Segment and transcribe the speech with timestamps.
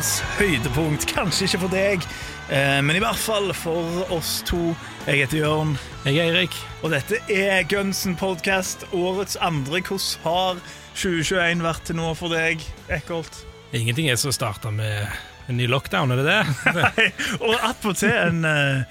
[0.00, 1.04] Ukas høydepunkt.
[1.10, 2.04] Kanskje ikke for deg,
[2.48, 4.74] eh, men i hvert fall for oss to.
[5.04, 6.56] Jeg heter Jørn, Jeg er Eirik.
[6.82, 8.86] og dette er Gunsen podcast.
[8.94, 9.82] Årets andre.
[9.82, 10.56] Hvordan har
[10.94, 13.44] 2021 vært til nå for deg, Eckholt?
[13.74, 15.06] Ingenting er som starta med
[15.48, 16.46] en ny lockdown, er det det?
[16.80, 18.82] Nei, og attpåtil en uh,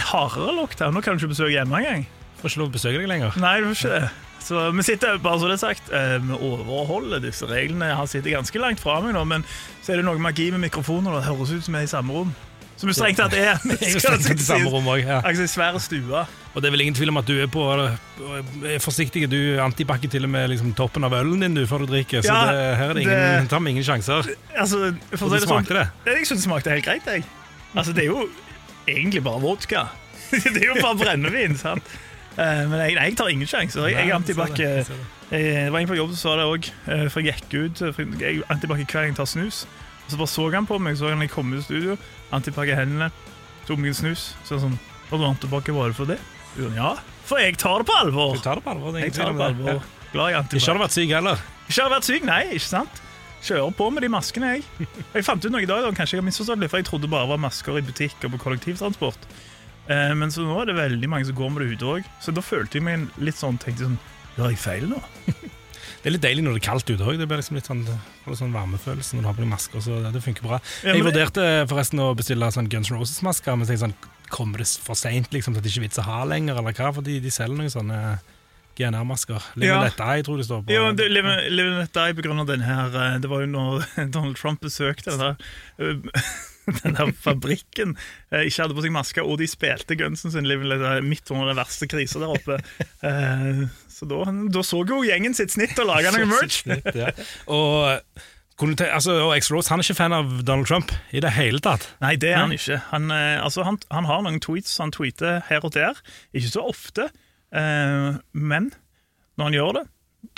[0.00, 0.94] hardere lockdown.
[0.94, 2.08] Nå kan du ikke besøke hjemme engang.
[2.40, 3.36] Får ikke lov å besøke deg lenger.
[3.36, 4.27] Nei, du får ikke det.
[4.44, 7.90] Så vi sitter, bare så det er sagt, eh, vi overholder disse reglene.
[7.98, 9.44] Han sitter ganske langt fra meg nå, men
[9.82, 11.18] så er det noe magi med mikrofoner.
[11.18, 12.34] Det høres ut som vi er i samme rom.
[12.78, 13.58] Som vi strengt tatt er.
[13.98, 15.18] Strengt i samme rom også, ja.
[15.26, 16.22] Altså, svær stua.
[16.54, 19.24] Og det er vel ingen tvil om at du er på er forsiktig.
[19.30, 22.22] Du antibac til og med liksom, toppen av ølen din du, før du drikker.
[22.22, 24.30] Så Ja, det, her er det ingen, det- tar vi ingen sjanser.
[24.54, 25.86] Altså, for Og du sånn, smakte det?
[26.06, 27.10] Jeg syns det smakte helt greit.
[27.10, 27.26] Jeg.
[27.74, 28.28] Altså, det er jo
[28.86, 29.88] egentlig bare vodka.
[30.30, 31.58] det er jo bare brennevin.
[31.58, 31.82] sant?
[32.38, 33.88] Eh, Men jeg, nei, jeg tar ingen sjanser.
[33.90, 34.54] Jeg, jeg antibac.
[34.58, 36.66] Eh, det, Eh, var en på jobb som sa det òg,
[37.12, 37.80] for jeg gikk ut.
[37.92, 39.66] For jeg antibac hver gang jeg tar snus.
[40.06, 41.96] Og Så bare så han på meg, så han jeg kom ut i studio,
[42.32, 43.10] antibac i hendene,
[43.66, 44.22] tok meg en snus.
[44.48, 44.78] Så han sånn
[45.10, 46.16] Har du antibac, var det for det?
[46.74, 46.94] Ja,
[47.28, 48.32] for jeg tar det på alvor.
[48.38, 48.92] Du tar det på alvor.
[48.96, 49.82] det er Jeg tar det på alvor.
[50.14, 50.62] Glad i antibac.
[50.62, 51.44] Ikke har du vært syk heller.
[51.68, 53.02] Ikke har vært syk, nei, ikke sant?
[53.44, 54.88] Kjører på med de maskene, jeg.
[55.14, 57.28] Jeg fant ut noe i dag, kanskje jeg har misforstått litt, for jeg trodde bare
[57.28, 59.28] det var masker i butikk og på kollektivtransport.
[59.88, 62.10] Eh, men så nå er det veldig mange som går med det ute òg.
[62.24, 64.00] Så da følte jeg meg litt sånn tenkte sånn
[64.38, 65.00] Gjør jeg feil nå?
[65.98, 67.16] Det er litt deilig når det er kaldt ute òg.
[67.18, 69.82] Det blir liksom litt sånn, litt sånn varmefølelse når du har på deg masker.
[69.82, 70.60] Så det, det funker bra.
[70.86, 73.96] Ja, Jeg vurderte forresten å bestille sånn Guns N' Roses-masker, men tenkte sånn,
[74.30, 76.76] kommer det for seint liksom, Så at det ikke er vits å ha lenger, eller
[76.76, 76.92] hva?
[76.94, 77.98] For de, de selger noen sånne
[78.78, 79.42] GNR-masker.
[79.58, 79.80] Live Ja.
[79.90, 80.72] Eye, tror jeg det står på.
[80.72, 81.08] Ja, det,
[82.04, 85.24] Eye på grunn av den her eh, Det var jo når Donald Trump besøkte den
[85.24, 85.50] der,
[85.82, 86.22] eh,
[86.82, 87.96] den der fabrikken.
[88.32, 91.50] eh, Ikke hadde på seg maske, og de spilte gunsen sin Let Die midt under
[91.52, 92.58] den verste krisa der oppe.
[93.08, 93.62] Eh,
[93.98, 94.24] Så da,
[94.54, 96.60] da så jo gjengen sitt snitt og laga noe merch.
[96.62, 97.08] Snitt, ja.
[97.50, 97.98] Og,
[98.86, 101.88] altså, og X-Rose han er ikke fan av Donald Trump i det hele tatt.
[102.02, 102.78] Nei, det er han ikke.
[102.92, 105.98] Han, eh, altså, han, han har noen tweets han tweeter her og der.
[106.34, 107.08] Ikke så ofte,
[107.54, 108.70] eh, men
[109.38, 109.84] når han gjør det,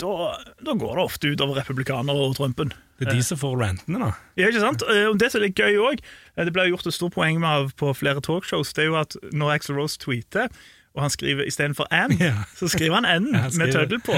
[0.01, 0.13] da,
[0.61, 2.73] da går det ofte utover republikanere og Trumpen.
[3.01, 4.11] Det er de som får rantene, da.
[4.37, 4.83] Ja, ikke sant?
[4.87, 6.03] Eh, Det som er gøy òg,
[6.37, 9.17] det ble gjort et stort poeng med av på flere talkshows, det er jo at
[9.33, 10.47] når Axel Rose tweeter,
[10.95, 12.43] og han skriver istedenfor N, Ja.
[12.55, 14.15] så skriver han N Ja, med tøddel på.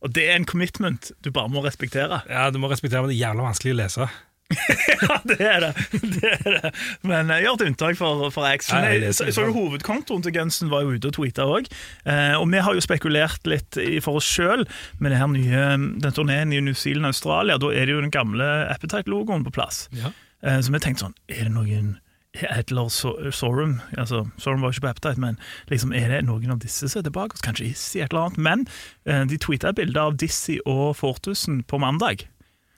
[0.00, 2.22] Og det er en commitment du bare må respektere.
[2.28, 4.08] Ja, Du må respektere men det er jævla vanskelig å lese.
[5.00, 6.00] Ja, det er det.
[6.02, 6.70] det, er det.
[7.06, 8.82] Men jeg gjør et unntak for, for Axel.
[8.84, 11.70] Jeg, så, så jo Hovedkontoen til Gunsen var jo ute og tweeta òg.
[12.04, 14.66] Eh, og vi har jo spekulert litt for oss sjøl
[14.98, 15.64] med det her nye,
[16.02, 17.58] den turneen i New Zealand og Australia.
[17.62, 19.86] Da er det jo den gamle Appetite-logoen på plass.
[19.96, 20.12] Ja.
[20.44, 21.98] Eh, så vi tenkte sånn Er det noen
[22.38, 25.38] Edler Sorum altså, Sorum var ikke på Appetite, men
[25.68, 27.40] liksom, er det noen av disse som er tilbake?
[27.42, 28.38] Kanskje Issi, et eller annet.
[28.38, 28.66] Men
[29.04, 32.28] eh, de tweeta bilder av Dizzie og Fortusen på mandag.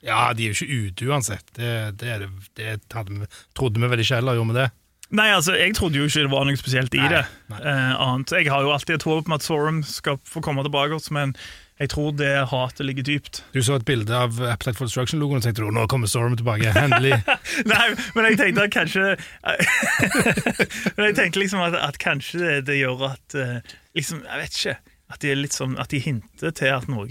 [0.02, 1.44] Ja, de er jo ikke ute uansett.
[1.56, 3.26] Det, det, er det, det hadde
[3.56, 4.70] trodde vi vel ikke heller, gjorde vi det?
[5.12, 7.26] Nei, altså, jeg trodde jo ikke det var noe spesielt i Nei, det.
[7.52, 7.58] nei.
[7.68, 8.32] Eh, annet.
[8.32, 11.34] Jeg har jo alltid et håp om at Sorum skal få komme tilbake, men
[11.82, 13.42] jeg tror det hatet ligger dypt.
[13.52, 16.72] Du så et bilde av Appetite for Destruction-logoen og tenkte du, nå kommer Sorum tilbake.
[16.80, 17.18] Endelig.
[17.72, 17.86] Nei,
[18.16, 19.04] men jeg tenkte at kanskje
[20.96, 24.60] Men jeg tenkte liksom at, at kanskje det, det gjør at eh, liksom, Jeg vet
[24.62, 24.76] ikke.
[25.12, 27.04] At de, er litt sånn, at de hinter til at noe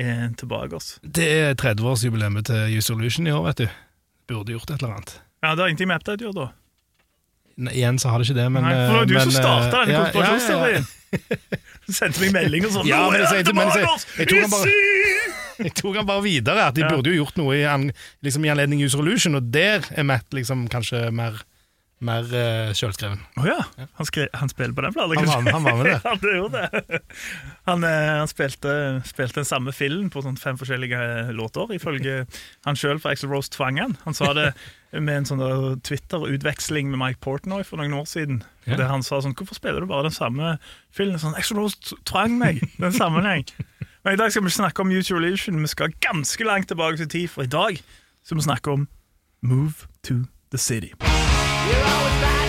[0.00, 0.76] er tilbake.
[0.76, 0.98] oss.
[1.02, 3.68] Det er 30-årsjubileet til Use Solution i år, vet du.
[4.30, 5.14] Burde gjort et eller annet.
[5.42, 6.48] Ja, Det har ingenting med Appetite å gjøre, da.
[7.60, 9.22] Ne, Igjen så har det ikke det, men Nei, for det var eh, du men,
[9.26, 10.86] som starta eh, denne ja, konspirasjonsteorien.
[11.86, 13.86] Du sendte meg melding og sånn Ja, men jeg men jeg
[14.20, 16.88] jeg tok han bare- Jeg tok han bare videre, at de Ja.
[16.88, 17.92] burde jo gjort noe i,
[18.24, 21.42] liksom i anledning User Illusion, og der er Matt liksom kanskje mer,
[22.00, 23.18] mer uh, sjølskreven.
[23.36, 23.58] Å ja.
[23.98, 25.96] Han, skre, han spiller på den plata, Han var- han var med det.
[26.04, 27.00] han gjorde det.
[27.68, 27.90] Han, uh,
[28.22, 28.72] han spilte,
[29.04, 31.00] spilte den samme filmen på sånn fem forskjellige
[31.36, 32.22] låter, ifølge
[32.68, 33.98] han sjøl, for Axel Rose tvang han.
[34.06, 34.48] Han sa det
[34.96, 35.42] med en sånn
[35.86, 38.40] Twitter-utveksling med Mike Portnoy for noen år siden.
[38.64, 38.74] Ja.
[38.80, 40.56] Der han sa sånn Hvorfor spiller du bare den samme
[40.90, 41.20] filmen?
[41.22, 42.58] Sånn, Axel Rose tvang meg!
[42.80, 43.44] Den sammenheng.
[44.08, 45.60] Men i dag skal vi ikke snakke om Mutual Illusion.
[45.60, 47.76] Vi skal ganske langt tilbake til tid, for i dag
[48.24, 48.88] skal vi snakke om
[49.44, 50.94] Move to the City.
[51.68, 52.39] You're always fighting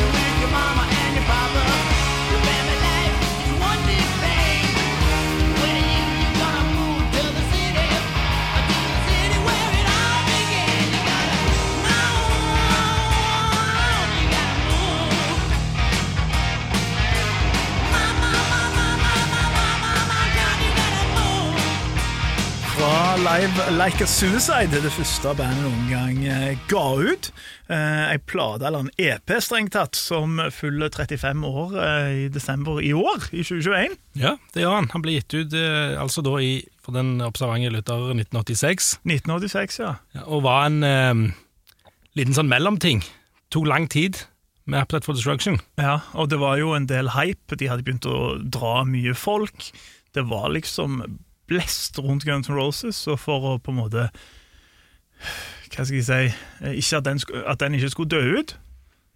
[23.18, 27.28] Live Like a Suicide, det første bandet noen gang eh, ga ut.
[27.68, 32.80] Eh, Ei plate, eller en EP strengt tatt, som fyller 35 år eh, i desember
[32.80, 33.98] i år, i 2021.
[34.22, 34.90] Ja, det gjør han.
[34.94, 39.96] Han ble gitt ut eh, altså da i, for den observante lytter 1986, 1986, ja.
[40.16, 41.26] ja, og var en eh,
[42.20, 43.04] liten sånn mellomting.
[43.52, 44.24] Tok lang tid
[44.64, 45.60] med Appetite for Destruction.
[45.82, 46.00] ja.
[46.16, 49.68] Og det var jo en del hype, de hadde begynt å dra mye folk.
[50.16, 51.04] Det var liksom
[51.52, 54.10] blest rundt Guns N' Roses, og for å på en måte
[55.72, 56.20] Hva skal jeg si
[56.66, 58.56] eh, Ikke at den, at den ikke skulle dø ut.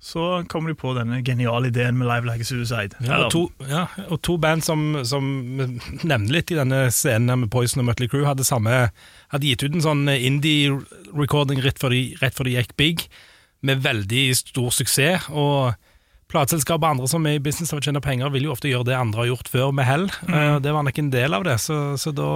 [0.06, 3.00] Så kommer de på denne geniale ideen med Live Like a Suicide.
[3.02, 5.26] Ja, og, to, ja, og to band som, som
[6.12, 8.84] nevner litt i denne scenen med Poison og Mötley Crüe, hadde, samme,
[9.34, 11.82] hadde gitt ut en sånn indie-recording rett,
[12.22, 13.08] rett før de gikk big,
[13.66, 15.32] med veldig stor suksess.
[15.34, 15.74] og
[16.36, 18.90] Plateselskap og andre som er i business av å tjene penger, vil jo ofte gjøre
[18.90, 20.08] det andre har gjort før, med hell.
[20.28, 22.30] Eh, Det var nok en del av det, så, så, da,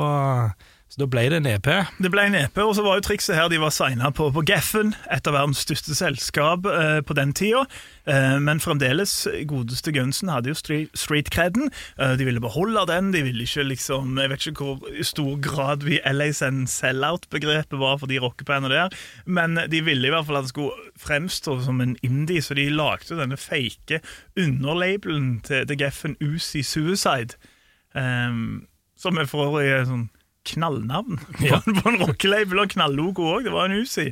[0.89, 1.67] så da ble det en EP.
[2.01, 4.41] Det ble en EP, og så var jo trikset her de var signa på, på
[4.49, 7.61] Geffen, et av verdens største selskap eh, på den tida.
[8.09, 9.13] Eh, men fremdeles,
[9.51, 11.69] godeste Gunsen hadde jo street, street-creden.
[12.01, 13.13] Eh, de ville beholde den.
[13.13, 18.01] De ville ikke liksom Jeg vet ikke hvor i stor grad vi LASN sell-out-begrepet var
[18.01, 18.99] for de rockebandene der,
[19.29, 22.65] men de ville i hvert fall at det skulle fremstå som en indie, så de
[22.73, 24.01] lagde denne fake
[24.33, 27.37] underlabelen til, til Geffen, Uzi Suicide.
[27.93, 28.65] Um,
[28.99, 30.09] som er for øvrig sånn
[30.47, 31.19] knallnavn
[31.49, 31.59] Ja.
[31.65, 33.43] på, en rockelabel og knallogo òg.
[33.47, 34.09] Det var en Uzi.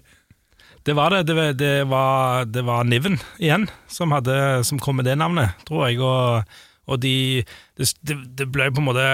[0.88, 1.24] Det var det.
[1.27, 5.56] Det, var- det var, det var Niven igjen som, hadde, som kom med det navnet,
[5.68, 6.00] tror jeg.
[6.00, 6.44] Og,
[6.88, 7.44] og de
[7.77, 7.89] det,
[8.38, 9.07] det, ble på en måte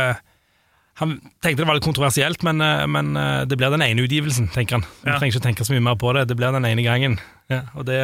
[1.02, 4.52] Han tenkte det var litt kontroversielt, men, eh, men eh, det blir den ene utgivelsen,
[4.54, 4.86] tenker han.
[5.02, 5.16] Du Ja.
[5.18, 6.28] trenger ikke tenke så mye mer på det.
[6.30, 7.18] Det blir den ene gangen.
[7.50, 7.98] Ja, og det,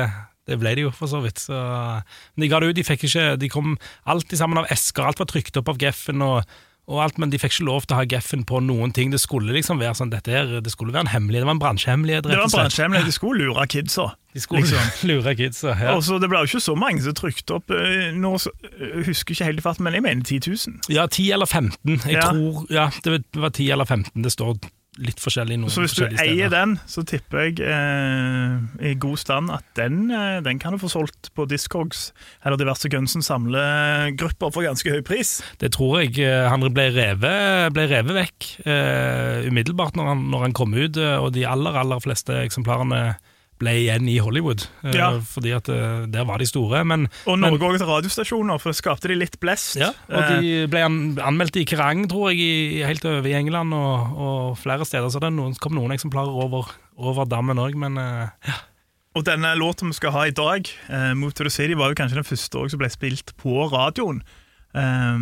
[0.50, 1.38] det ble det jo, for så vidt.
[1.38, 2.79] Så, men de ga det ut.
[2.79, 3.75] De fikk ikke De kom
[4.09, 5.06] alltid sammen av esker.
[5.06, 6.25] Alt var trykt opp av Geffen.
[6.25, 6.41] og
[6.89, 9.12] og alt, Men de fikk ikke lov til å ha Geffen på noen ting.
[9.13, 11.44] Det skulle liksom være sånn, dette her, det skulle være en hemmelighet.
[11.45, 12.24] Det var en bransjehemmelighet.
[12.25, 13.06] Det var en bransjehemmelighet.
[13.12, 14.07] De skulle lure kidsa.
[14.33, 14.89] De skulle liksom.
[15.12, 15.75] lure kidsa.
[15.77, 15.94] Ja.
[15.95, 18.33] Og så Det ble jo ikke så mange som trykte opp eh, nå,
[18.80, 20.81] Jeg husker ikke helt i farten, men jeg mener 10 000.
[20.97, 22.01] ja, 10 eller 15.
[22.09, 22.27] Jeg Ja.
[22.31, 24.24] tror Ja, det var 10 eller 15.
[24.24, 24.57] Det står
[25.00, 29.54] litt forskjellig noen Så hvis du eier den, så tipper jeg eh, i god stand
[29.54, 32.10] at den, eh, den kan du få solgt på Discogs
[32.44, 35.38] eller diverse Gunsen samlegrupper for ganske høy pris.
[35.62, 40.48] Det tror jeg eh, han ble revet, ble revet vekk eh, umiddelbart når han, når
[40.48, 43.04] han kom ut, eh, og de aller, aller fleste eksemplarene
[43.59, 44.63] ble igjen i Hollywood.
[44.83, 45.09] eh, Ja.
[45.19, 46.83] Fordi at eh, der var de store.
[46.88, 49.75] Men, Og Norge òg til radiostasjoner, for skapte de litt blest.
[49.79, 50.79] Ja, og Eh, de ble
[51.21, 55.09] anmeldt i Kerrang, tror jeg, helt over i England og, og flere steder.
[55.11, 58.59] Så det noen, kom noen eksemplarer over, over dammen òg, men ja.
[59.17, 61.95] Og denne låten vi skal ha i dag, eh, 'Move to the City', var jo
[61.95, 64.21] kanskje den første også som ble spilt på radioen.
[64.77, 65.18] Eh,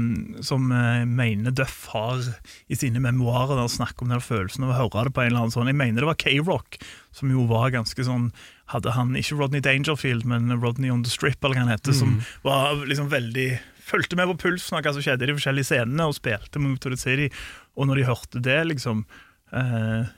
[0.46, 2.22] som jeg mener Duff har
[2.68, 5.32] i sine memoarer der han snakker om den følelsen av å høre det på en
[5.32, 5.72] eller annen sånn.
[5.72, 6.80] Jeg mener det var K-Rock,
[7.16, 8.32] som jo var ganske sånn
[8.68, 12.18] Hadde han ikke Rodney Dangerfield, men Rodney on the Strip, eller hva han heter, som
[12.44, 13.46] var liksom veldig
[13.88, 16.82] Fulgte med på pulsen av hva som skjedde i de forskjellige scenene, og spilte Move
[16.84, 17.30] to the City.
[17.80, 19.06] Og når de hørte det, liksom
[19.56, 20.10] eh,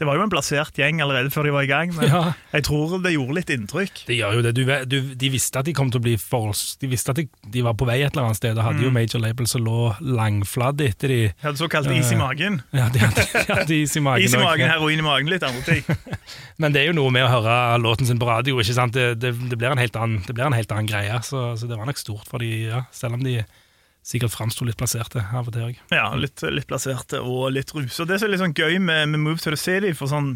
[0.00, 2.20] Det var jo en plassert gjeng allerede før de var i gang, men ja.
[2.54, 3.98] jeg tror det gjorde litt inntrykk.
[4.08, 4.52] Det gjør jo det.
[4.56, 6.78] Du, du, de visste at de kom til å bli forholds...
[6.80, 8.94] De visste at de, de var på vei et eller annet sted, og hadde jo
[8.94, 11.20] major labels som lå langfladd etter de.
[11.34, 12.62] De hadde såkalt is i magen.
[12.80, 14.24] Ja, de hadde, de hadde is i magen.
[14.24, 15.84] Is i magen, heroin i magen, litt andre ting.
[16.62, 18.56] Men det er jo noe med å høre låten sin på radio.
[18.62, 18.96] ikke sant?
[18.96, 21.20] Det, det, det, blir, en helt annen, det blir en helt annen greie.
[21.26, 23.42] Så, så det var nok stort for de, ja, selv om de
[24.10, 25.82] sikkert framsto litt plasserte av og til òg.
[25.94, 28.06] Ja, litt, litt plasserte og litt rusa.
[28.08, 30.32] Det som er litt sånn gøy med, med Move to the City, for sånn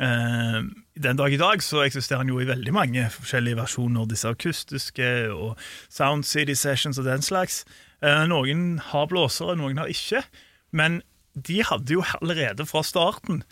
[0.00, 0.60] eh,
[1.02, 4.08] Den dag i dag så eksisterer den jo i veldig mange forskjellige versjoner.
[4.08, 5.60] Disse akustiske og
[5.92, 7.62] Sound City Sessions og den slags.
[8.00, 10.24] Eh, noen har blåsere, noen har ikke.
[10.72, 11.02] Men
[11.36, 13.42] de hadde jo allerede fra starten,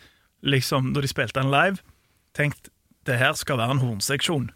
[0.41, 1.81] liksom, da de spilte den live,
[2.37, 2.73] tenkt
[3.09, 4.51] det her skal være en hornseksjon.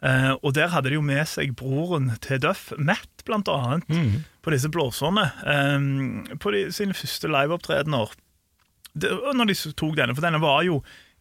[0.00, 3.84] Eh, og der hadde de jo med seg broren til Duff, Matt, blant annet,
[4.40, 5.26] på disse blåserne.
[5.44, 8.16] eh, på de, sine første liveopptredener.
[8.96, 10.80] Når de tok denne, for denne var jo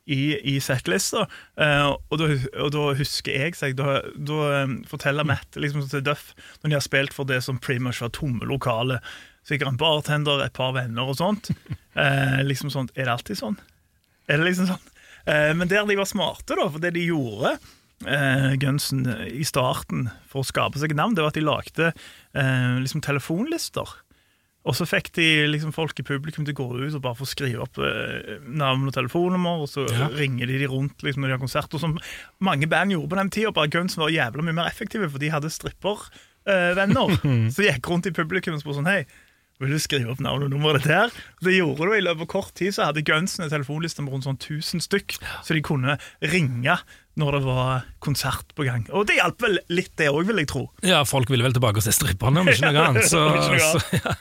[0.09, 1.27] i, i settlista,
[1.62, 2.21] eh, og,
[2.57, 6.31] og da husker jeg seg Da, da eh, forteller Matt liksom til Duff,
[6.63, 8.98] når de har spilt for det som primus var tomme lokale,
[9.45, 11.51] sikkert en bartender, et par venner og sånt,
[12.00, 13.59] eh, liksom sånt, Er det alltid sånn?
[14.29, 14.89] Er det liksom sånn?
[15.29, 17.57] Eh, men der de var smarte, da, for det de gjorde
[18.08, 22.77] eh, Gunsen i starten for å skape seg navn, det var at de lagde eh,
[22.84, 23.88] liksom telefonlister.
[24.68, 27.25] Og så fikk de liksom folk i publikum til å gå ut og bare få
[27.25, 30.10] skrive opp eh, navn og telefonnummer, og så Ja.
[30.13, 31.74] ringer de de rundt liksom, når de har konsert.
[31.74, 31.96] Og som
[32.44, 35.32] mange band gjorde på den tida, bare Gunsen var jævla mye mer effektive, for de
[35.32, 37.15] hadde strippervenner.
[37.56, 39.01] så gikk rundt i publikum og spurte sånn Hei,
[39.60, 41.12] Vil du skrive opp navn og nummeret ditt her?
[41.44, 44.27] Det gjorde du i løpet av kort tid, så hadde Gunsen en telefonliste med rundt
[44.27, 45.98] sånn 1000 stykk, så de kunne
[46.32, 46.77] ringe
[47.19, 48.85] når det var konsert på gang.
[48.95, 50.63] Og det hjalp vel litt, det òg, vil jeg tro.
[50.85, 53.09] Ja, folk ville vel tilbake og se stripperne, om ikke noe annet.
[53.11, 54.13] Så, så, ja.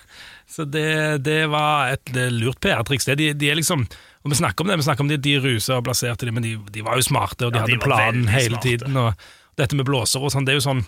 [0.48, 0.84] så det,
[1.26, 3.06] det var et det lurt PR-triks.
[3.14, 3.86] De, de er liksom
[4.26, 6.42] og Vi snakker om det, vi snakker om de, de rusa og plasserte de, men
[6.44, 8.66] de, de var jo smarte, og de Ja, hadde planen hele smarte.
[8.66, 8.96] tiden.
[8.98, 9.14] Og
[9.60, 10.82] dette med blåser og sånn, det er jo sånn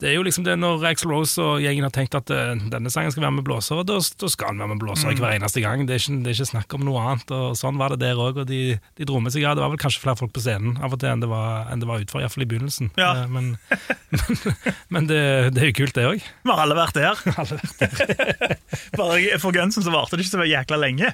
[0.00, 2.90] det er jo liksom det Når Axl Rose og gjengen har tenkt at uh, denne
[2.92, 5.20] sangen skal være med blåsere, da, da skal han være med blåsere Mm.
[5.20, 5.84] hver eneste gang.
[5.88, 7.30] Det er, ikke, det er ikke snakk om noe annet.
[7.36, 8.40] og Sånn var det der òg.
[8.42, 8.60] Og de,
[8.96, 11.00] de dro med seg ja, Det var vel kanskje flere folk på scenen av og
[11.02, 12.90] til enn det var, enn det var utfor, iallfall i begynnelsen.
[13.00, 13.12] Ja.
[13.22, 13.52] Uh, Men,
[14.10, 14.54] men,
[14.96, 15.20] men det,
[15.56, 16.24] det er jo kult, det òg.
[16.44, 17.20] Vi har alle vært der.
[18.98, 21.12] Bare For Gunsen så varte det ikke så jækla lenge.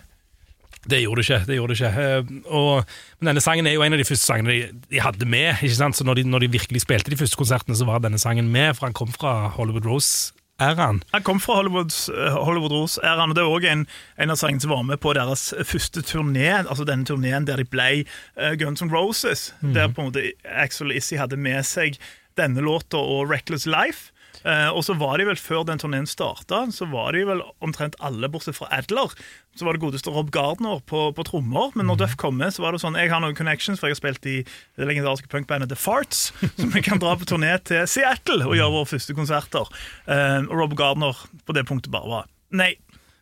[0.90, 1.46] Det gjorde det ikke.
[1.46, 2.84] det gjorde det ikke Eh, og,
[3.20, 5.56] Men denne sangen er jo en av de første sangene de, de hadde med.
[5.62, 5.96] ikke sant?
[5.96, 8.74] Så når de, når de virkelig spilte de første konsertene, så var denne sangen med,
[8.76, 11.02] for han kom fra Hollywood Rose-æraen.
[11.12, 13.86] Han kom fra Hollywoods, eh, Hollywood Rose-æraen, og det er òg en,
[14.18, 16.48] en av sangene som var med på deres første turné.
[16.62, 19.52] Altså denne turneen der de ble eh, Guns N' Roses.
[19.62, 21.98] Der på en måte Axel Issy hadde med seg
[22.36, 24.12] denne låta og Reckless Life.
[24.46, 27.96] Eh, og så var de vel, Før den turneen starta, så var de vel omtrent
[28.04, 29.12] alle, bortsett fra Adler.
[29.56, 31.72] Så var det godeste Rob Gardner på, på trommer.
[31.74, 33.96] Men når Duff kom med, så var det sånn Jeg har noen connections, for jeg
[33.96, 36.30] har spilt i det legendariske punkbandet The Farts.
[36.60, 39.74] som vi kan dra på turné til Seattle og gjøre våre første konserter.
[40.06, 42.76] Eh, og Rob Gardner på det punktet bare var Nei.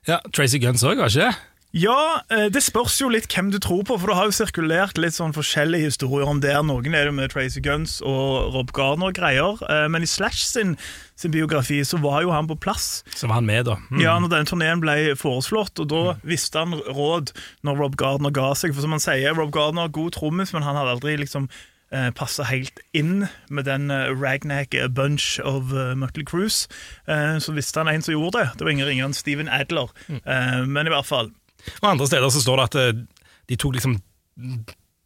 [0.04, 1.53] Ja, Tracy Guns òg, var ikke det?
[1.75, 4.99] Ja, eh, det spørs jo litt hvem du tror på, for det har jo sirkulert
[5.00, 6.54] litt sånn forskjellige historier om det.
[6.62, 10.76] Noen er det med Tracy Guns og Rob Gardner-greier, eh, men i Slash sin,
[11.19, 13.02] sin biografi så var jo han på plass.
[13.19, 13.75] Så var han med, da.
[13.90, 14.04] Mm.
[14.04, 17.35] Ja, når denne turneen ble foreslått, og da visste han råd
[17.66, 18.71] når Rob Gardner ga seg.
[18.71, 21.50] For som han sier, Rob Gardner god trommis, men han hadde aldri liksom
[21.90, 26.69] eh, passa helt inn med den ragnack Ragnac bunch of uh, Mutley Cruise.
[27.43, 28.50] Så visste han en som gjorde det.
[28.54, 29.90] Det var ingen ringere enn Steven Adler.
[30.07, 31.35] Eh, men i hvert fall.
[31.83, 33.04] Og andre steder så står det at eh,
[33.49, 33.99] de tok liksom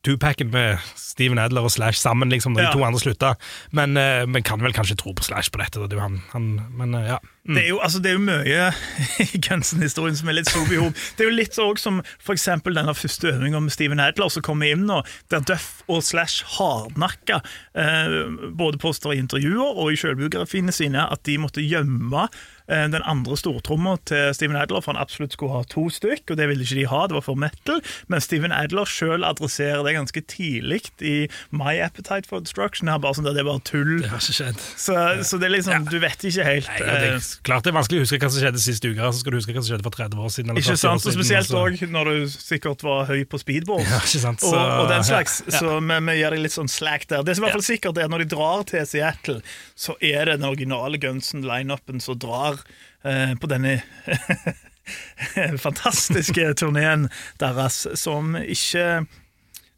[0.07, 2.71] Tupac-en med Steven Adler og Slash sammen, liksom, da Ja.
[2.71, 3.35] de to andre slutta.
[3.73, 5.89] Men, eh, men kan vel kanskje tro på Slash på dette.
[5.89, 7.19] Det er han, han, men eh, ja.
[7.49, 8.73] Det er jo, altså, det er jo mye
[9.35, 10.93] i Gunsen-historien som er litt stor behov.
[11.17, 14.71] Det er jo litt sånn som eksempel denne første øvinga med Steven Adler som kommer
[14.71, 17.43] inn nå, der Duff og Slash hardnakka
[17.75, 18.19] eh,
[18.55, 22.29] både poster i intervjuer og i selvbiografiene sine at de måtte gjemme
[22.69, 26.49] den andre stortromma til Steven Adler, for han absolutt skulle ha to stykk, og det
[26.51, 27.81] ville ikke de ha, det var for metal.
[28.13, 31.15] Men Steven Adler sjøl adresserer det ganske tidlig i
[31.51, 32.91] My Appetite for Destruction.
[33.01, 33.95] Bare sånn at det er bare tull.
[34.03, 34.61] Det har ikke skjedd.
[34.79, 36.69] Så, så det er liksom, du vet ikke helt.
[36.69, 38.93] Nei, ja, det eh, er klart det er vanskelig å huske hva som skjedde siste
[38.93, 40.53] uke, så skal du huske hva som skjedde for 30 år siden.
[40.61, 43.85] Ikke 40 år sant, og Spesielt òg når du sikkert var høy på speedboard.
[43.89, 45.41] Ja, ikke sant, og, så- og den slags.
[45.49, 45.57] ja.
[45.59, 47.25] Så vi, vi gir deg litt sånn slack der.
[47.27, 49.41] Det som i hvert fall sikkert er Når de drar til Seattle,
[49.79, 52.58] så er det den originale Gunsen-lineupen som drar
[53.05, 53.79] eh, på denne
[55.63, 57.09] fantastiske turneen
[57.41, 59.05] deres, som ikke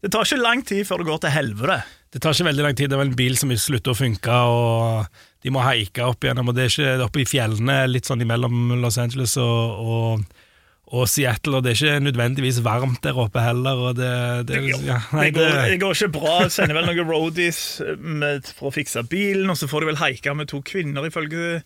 [0.00, 1.80] Det tar ikke lang tid før det går til helvete.
[2.10, 2.88] Det tar ikke veldig lang tid.
[2.88, 6.48] Det er vel en bil som slutter å funke, og de må haike opp igjennom.
[6.48, 10.40] Og det er ikke oppe i fjellene, litt sånn imellom Los Angeles og, og,
[10.96, 13.84] og Seattle, og det er ikke nødvendigvis varmt der oppe heller.
[13.90, 14.10] Og det,
[14.48, 16.34] det, ja, nei, det, går, det- det går ikke bra.
[16.50, 17.60] Sender vel noen roadies
[18.00, 21.60] med, for å fikse bilen, og så får de vel haike med to kvinner, ifølge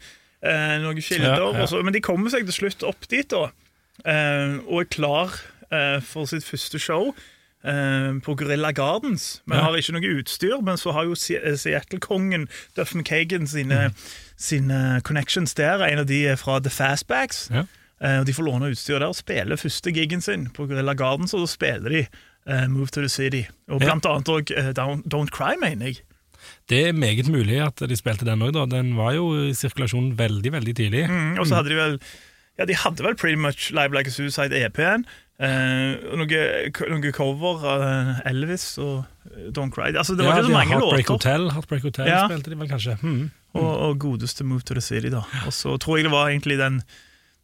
[0.45, 1.39] eh, noen kilder.
[1.41, 1.83] Ja, ja.
[1.83, 3.47] men de kommer seg til slutt opp dit, da,
[4.05, 5.33] eh, og er klar
[5.73, 7.15] eh, for sitt første show.
[7.65, 9.65] eh, På Gorilla Gardens, men Ja.
[9.65, 10.61] har ikke noe utstyr.
[10.63, 13.93] Men så har jo Se- Seattle-kongen Duffen Kagan sine,
[14.37, 15.83] sine connections der.
[15.83, 17.49] En av de er fra The Fastbacks.
[17.51, 17.65] Ja.
[18.03, 21.33] Eh, og De får låne utstyr der og spiller første gigen sin på Gorilla Gardens,
[21.35, 22.07] og da spiller de
[22.47, 23.47] uh, Move to the City.
[23.71, 23.87] Og Ja.
[23.87, 26.03] blant annet òg Don't, Don't Cry, mener jeg.
[26.71, 28.65] Det er meget mulig at de spilte den òg, da.
[28.71, 31.05] Den var jo i sirkulasjon veldig, veldig tidlig.
[31.11, 31.99] Mm, og så hadde de vel
[32.59, 35.05] Ja, de hadde vel pretty much Live Like a Suicide EP-en.
[35.43, 37.83] Eh, og noe, cover av
[38.31, 39.03] Elvis og
[39.57, 39.89] Don't Cry.
[39.91, 41.13] Altså, det var ja, ikke så mange Heartbreak låter.
[41.17, 42.21] Hotel, Heartbreak Hotel Ja.
[42.29, 42.95] spilte de vel kanskje.
[43.01, 43.31] Hmm.
[43.55, 45.25] Og, og godeste Move to the City, da.
[45.47, 46.83] Og så tror jeg det var egentlig den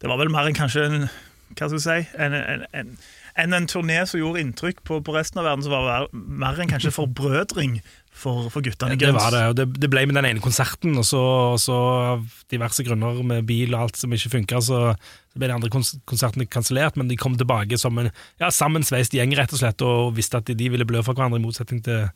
[0.01, 1.09] Det var vel mer enn kanskje en
[1.55, 2.97] Hva skal jeg si En, en, en,
[3.39, 6.71] enn en turné som gjorde inntrykk på, på resten av verden, som var mer enn
[6.71, 7.77] kanskje forbrødring
[8.21, 10.93] for, for guttene i Det var det, og det, det ble med den ene konserten,
[10.99, 11.21] og så,
[11.55, 11.77] og så
[12.13, 14.81] av diverse grunner med bil og alt som ikke funka, så,
[15.37, 19.53] ble de andre konsertene kansellert, men de kom tilbake som en ja, sammensveist gjeng, rett
[19.55, 22.09] og slett, og visste at de ville blø for hverandre, i motsetning til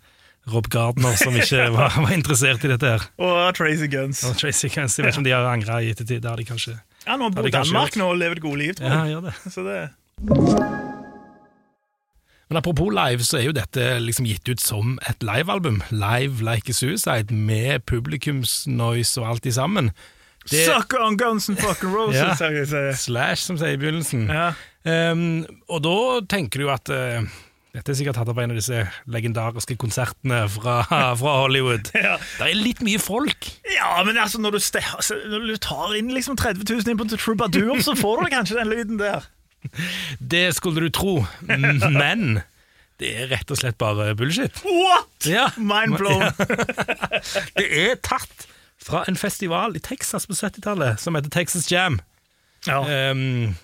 [0.51, 3.05] Rob Gardner, som ikke var, var interessert i dette her.
[3.17, 4.25] Og Tracy Guns.
[4.29, 6.47] Og Tracy Guns, jeg vet ikke om de har angra i ettertid, det har de
[6.47, 6.75] kanskje.
[7.05, 9.37] Ja, nå bor Danmark nå og lever et godt liv, tror Ja, gjør det.
[9.53, 9.79] Så det
[12.55, 15.81] Men apropos live, så er jo dette liksom gitt ut som et livealbum.
[15.91, 19.89] Live Like a Suicide, med publikumsnoise og alt i sammen.
[20.47, 22.31] Det- Suck on guns and fucking roses, Ja.
[22.45, 22.99] har jeg sagt.
[23.01, 24.29] Slash, som sier i begynnelsen.
[24.31, 24.53] Ja.
[25.11, 27.27] Um, og da tenker du at uh,
[27.75, 30.77] dette er sikkert tatt opp en av disse legendariske konsertene fra,
[31.19, 31.91] fra Hollywood.
[31.93, 32.15] Ja.
[32.39, 33.51] Det er litt mye folk.
[33.75, 37.09] ja, men altså, når du, altså, når du tar inn liksom 30 000 inn på
[37.17, 39.27] Troubadour, så får du kanskje den lyden der.
[40.33, 42.41] Det skulle du tro, men
[43.01, 44.61] det er rett og slett bare bullshit.
[44.63, 45.27] What?!
[45.27, 45.49] Ja.
[45.57, 46.29] Mind blown.
[47.59, 48.47] Det er tatt
[48.85, 51.99] fra en festival i Texas på 70-tallet som heter Texas Jam.
[52.67, 52.79] Ja.
[53.11, 53.55] Um,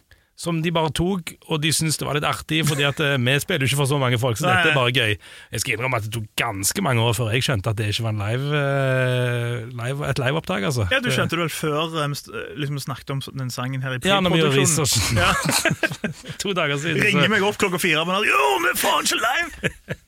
[0.41, 3.35] som de bare tok, og de syntes det var litt artig, fordi at eh, vi
[3.43, 4.55] spiller jo ikke for så mange folk, så Nei.
[4.57, 5.13] dette er bare gøy.
[5.53, 8.07] Jeg skal innrømme at det tok ganske mange år før jeg skjønte at det ikke
[8.07, 10.87] var live, eh, live, et liveopptak, altså.
[10.89, 12.09] Ja, Du skjønte det vel før vi
[12.63, 15.19] liksom snakket om den sangen her i pre-produksjonen?
[15.19, 15.33] Ja, Ja.
[16.41, 17.03] to dager siden.
[17.05, 20.07] Ringer meg opp klokka fire og bare Jo, vi er faen ikke live!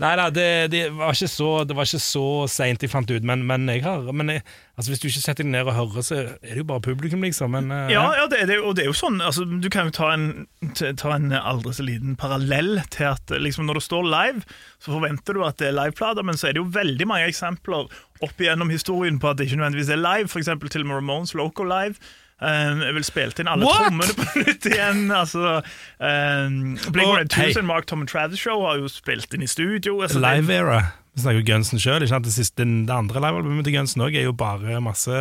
[0.00, 3.26] Nei da, det, det var ikke så, det var ikke så seint jeg fant ut,
[3.28, 4.44] men, men, jeg har, men jeg,
[4.78, 7.24] altså hvis du ikke setter deg ned og hører, så er det jo bare publikum,
[7.26, 7.52] liksom.
[7.56, 9.96] Men, eh, Ja, ja det, det, og det er jo sånn altså, Du kan jo
[9.96, 10.46] ta en,
[10.78, 14.46] ta en aldri så liten parallell til at liksom, når det står live,
[14.82, 17.92] så forventer du at det er liveplater, men så er det jo veldig mange eksempler
[18.22, 20.30] opp igjennom historien på at det ikke nødvendigvis er live.
[20.42, 21.98] Eksempel til og med Ramones Local Live.
[22.42, 23.84] Um, jeg vil spilt inn alle What?
[23.84, 25.04] trommene på nytt igjen.
[25.14, 25.60] Altså,
[26.02, 26.56] um,
[26.94, 27.66] Blink Red 182 hei.
[27.68, 30.00] Mark Tom and Travis Show har jo spilt inn i studio.
[30.02, 30.80] Altså, det- Live Era.
[31.14, 32.00] Vi snakker jo Gunsen sjøl.
[32.00, 35.12] Det, siste- det andre livealbumet til Gunsen er jo bare masse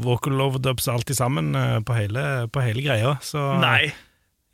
[0.00, 3.14] vocal overdubs alt sammen eh, på hele, på hele greia.
[3.22, 3.92] Så Nei.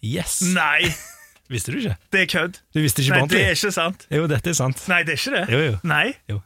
[0.03, 0.41] yes!
[0.43, 0.91] Nei,
[1.51, 1.97] Visste du ikke?
[2.13, 2.59] det er kødd.
[2.75, 4.05] Du visste ikke Nei, det er ikke sant.
[4.11, 4.83] Jo, dette er sant.
[4.91, 5.47] Nei, det er ikke det.
[5.55, 5.79] Jo, jo.
[5.83, 6.05] Nei.
[6.31, 6.41] Jo.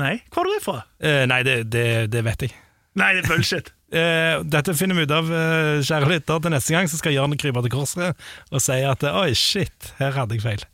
[0.00, 0.76] Nei, Hvor har du det fra?
[1.02, 2.54] Uh, nei, det, det, det vet jeg.
[2.96, 3.72] Nei, det er bullshit.
[3.90, 6.88] Eh, dette finner vi ut av, eh, kjære lytter, til neste gang.
[6.88, 8.14] Så skal Jørn krype til korset
[8.50, 10.66] og si at oi, shit, her hadde jeg feil.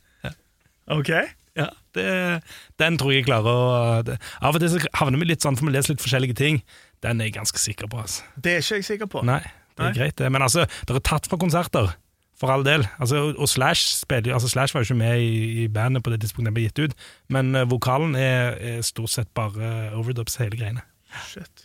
[0.88, 1.10] Ok.
[1.56, 2.42] Ja, det,
[2.78, 5.56] Den tror jeg jeg klarer å det, Av og til så havner vi litt sånn,
[5.56, 6.60] for vi leser litt forskjellige ting.
[7.04, 8.02] Den er jeg ganske sikker på.
[8.04, 8.26] altså.
[8.36, 9.22] Det er ikke jeg sikker på.
[9.24, 9.94] Nei, det er Nei.
[9.96, 10.30] greit, det.
[10.30, 11.94] Men altså, det er tatt fra konserter.
[12.36, 12.84] For all del.
[13.00, 16.20] Altså, og Slash spiller, altså Slash var jo ikke med i, i bandet på det
[16.20, 16.96] tidspunktet den ble gitt ut,
[17.32, 20.84] men uh, vokalen er, er stort sett bare uh, overdubs hele greiene.
[21.30, 21.64] Shit.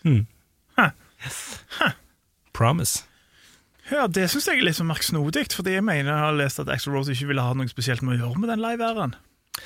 [2.53, 3.03] Promise.
[3.91, 6.69] Ja, Det syns jeg er litt så merksnodig, fordi jeg mener jeg har lest at
[6.71, 9.15] Axel Rose ikke ville ha noe spesielt med å gjøre med den live-æren.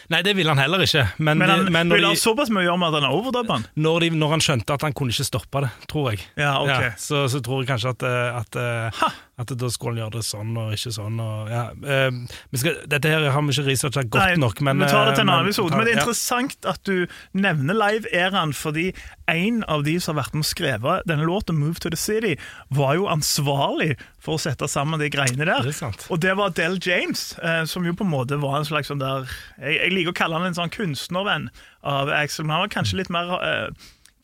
[0.10, 1.04] Nei, det ville han heller ikke.
[1.22, 3.14] Men, Men han de, men ville ha såpass mye å gjøre med at han har
[3.20, 3.68] overdubba den.
[3.86, 6.72] når, de, når han skjønte at han kunne ikke stoppe det, tror jeg, Ja, ok.
[6.74, 10.16] ja, så, så tror jeg kanskje at, eh, at, eh, at da skulle han gjøre
[10.16, 11.18] det sånn og ikke sånn.
[11.20, 11.64] Og, ja.
[11.92, 15.18] eh, skal, dette her har vi ikke researcha godt Nei, nok, men vi tar det
[15.18, 15.76] til en eh, annen episode.
[15.76, 18.86] Men det er interessant at du nevner live-æraen, fordi
[19.32, 22.38] en av de som har vært med og skrevet denne låten, 'Move to the City',
[22.72, 25.68] var jo ansvarlig for å sette sammen de greiene der.
[25.68, 26.08] Det.
[26.08, 29.04] Og det var Del James, eh, som jo på en måte var en slags sånn
[29.04, 29.28] der
[29.60, 31.50] Jeg, jeg liker å kalle han en sånn kunstnervenn
[31.84, 33.68] av Axel, men han var kanskje litt mer eh,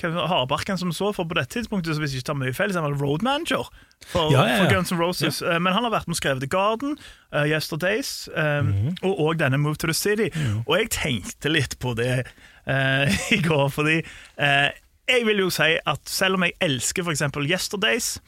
[0.07, 2.79] hardbarken som så, for på dette tidspunktet, så hvis jeg ikke tar mye feil, så
[2.79, 3.67] er han vel road manager
[4.05, 4.63] for, Ja, ja, ja.
[4.63, 5.41] for Guns N' Roses.
[5.41, 6.97] Eh, Men han har vært med og skrevet The Garden,
[7.35, 8.95] uh, Yesterdays um, mm.
[9.03, 10.29] og, og denne Move to the City.
[10.65, 12.23] Og jeg tenkte litt på det
[12.67, 14.01] uh, i går, fordi
[14.41, 14.69] uh,
[15.11, 17.23] jeg vil jo si at selv om jeg elsker f.eks.
[17.43, 18.21] Yesterdays,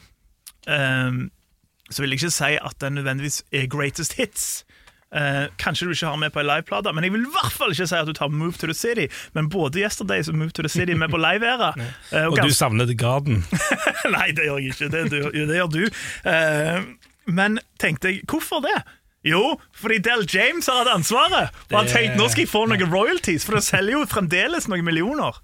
[0.68, 1.30] um,
[1.90, 4.64] så vil jeg ikke si at den nødvendigvis er greatest hits.
[5.14, 7.70] Eh, kanskje du ikke har med på ei liveplate, men jeg vil i hvert fall
[7.70, 9.06] ikke si at du tar Move to the City.
[9.36, 11.72] Men både Yesterdays og Move to the City er med på live-æra.
[12.14, 13.44] Eh, Og du gans- savner The Garden.
[14.16, 14.88] Nei, det gjør jeg ikke.
[14.90, 15.82] Det, det, det gjør du.
[16.30, 16.82] Eh,
[17.26, 18.74] men tenkte jeg, hvorfor det?
[19.24, 21.54] Jo, fordi Del James har hatt ansvaret.
[21.70, 24.84] Og han tenkte nå skal jeg få noen royalties, for det selger jo fremdeles noen
[24.84, 25.38] millioner.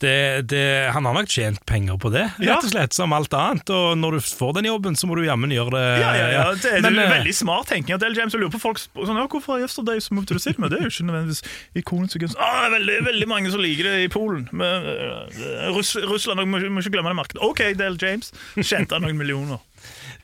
[0.00, 3.68] Det, det, han har nok tjent penger på det, rett og slett, som alt annet.
[3.72, 5.84] Og når du får den jobben, så må du jammen gjøre det.
[6.00, 8.36] Ja, ja, ja, Det er Men, det er eh, veldig smart tenking av Del James.
[8.36, 10.60] Jeg lurer på folk sånn, ja, Hvorfor Yesterdays moved to the city?
[10.60, 11.42] Men det er jo ikke nødvendigvis
[11.80, 12.40] ikonet til kunst.
[12.40, 14.48] Ah, veldig, veldig mange som liker det i Polen.
[14.52, 17.44] Men, uh, Russ, Russland må, må ikke glemme det markedet.
[17.44, 18.32] OK, Del James.
[18.60, 19.64] Tjente han noen millioner.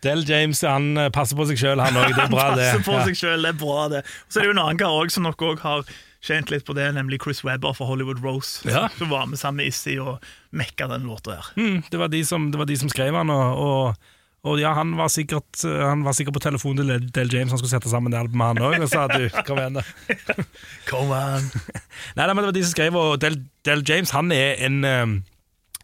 [0.03, 2.15] Del James han eh, passer på seg sjøl, han òg.
[2.17, 2.71] Det er bra, det.
[2.73, 4.07] passer på seg selv, det er bra det.
[4.29, 5.87] Så er det jo en annen kar også, som nok òg har
[6.23, 8.63] tjent litt på det, nemlig Chris Webber fra Hollywood Rose.
[8.69, 8.87] Ja.
[8.99, 10.23] Som var med sammen med Issy og
[10.55, 11.53] mekka den låta her.
[11.59, 14.13] Mm, det, var de som, det var de som skrev han, og, og,
[14.47, 17.59] og ja, han var sikkert eh, Han var sikkert på telefonen til Del James, han
[17.63, 20.39] skulle sette sammen det albumet, han òg, og sa du, kom igjen, da.
[20.91, 21.51] Come on.
[22.19, 24.83] Nei, nei, men det var de som skrev, og Del, Del James han er en
[24.87, 25.19] eh,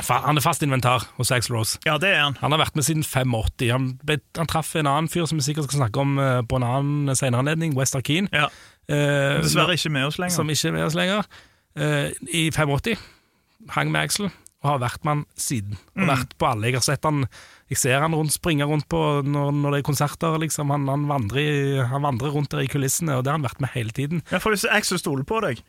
[0.07, 1.79] Han er fast inventar hos Axl Rose.
[1.85, 2.37] Ja, det er han.
[2.41, 3.71] Han har vært med siden 85.
[3.75, 6.57] Han, ble, han traff en annen fyr som vi sikkert skal snakke om eh, på
[6.61, 8.31] en annen senere anledning, West Keane.
[8.33, 8.47] Ja.
[8.89, 10.37] Eh, Dessverre ikke med oss lenger.
[10.39, 11.27] som ikke er med oss lenger.
[11.77, 12.95] Eh, I 85
[13.75, 14.31] hang med Axel,
[14.63, 15.75] og har vært med han siden.
[15.97, 16.09] Og Mm.
[16.15, 16.67] vært på alle.
[16.71, 17.27] Jeg har sett han
[17.69, 20.39] Jeg ser han rundt, springe rundt på når, når det er konserter.
[20.41, 20.71] Liksom.
[20.71, 23.71] Han, han, vandrer han vandrer rundt der i kulissene, og det har han vært med
[23.75, 24.23] hele tiden.
[24.33, 25.61] Ja, for Axel stoler på deg,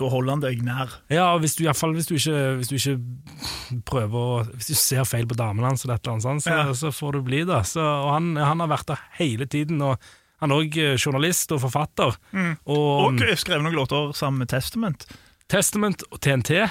[0.00, 0.90] Da holder han deg nær.
[1.12, 4.40] Ja, og hvis du, i hvert fall, hvis du, ikke, hvis du ikke prøver å
[4.56, 6.72] Hvis du ser feil på damen hans, eller annet så, Ja.
[6.74, 7.60] så får du bli det.
[7.70, 9.80] Så, og han, han har vært der hele tiden.
[9.82, 9.98] og
[10.42, 12.16] Han er òg journalist og forfatter.
[12.32, 12.56] Mm.
[12.66, 15.06] Og, Og skrev noen låter sammen med Testament.
[15.48, 16.50] Testament og TNT.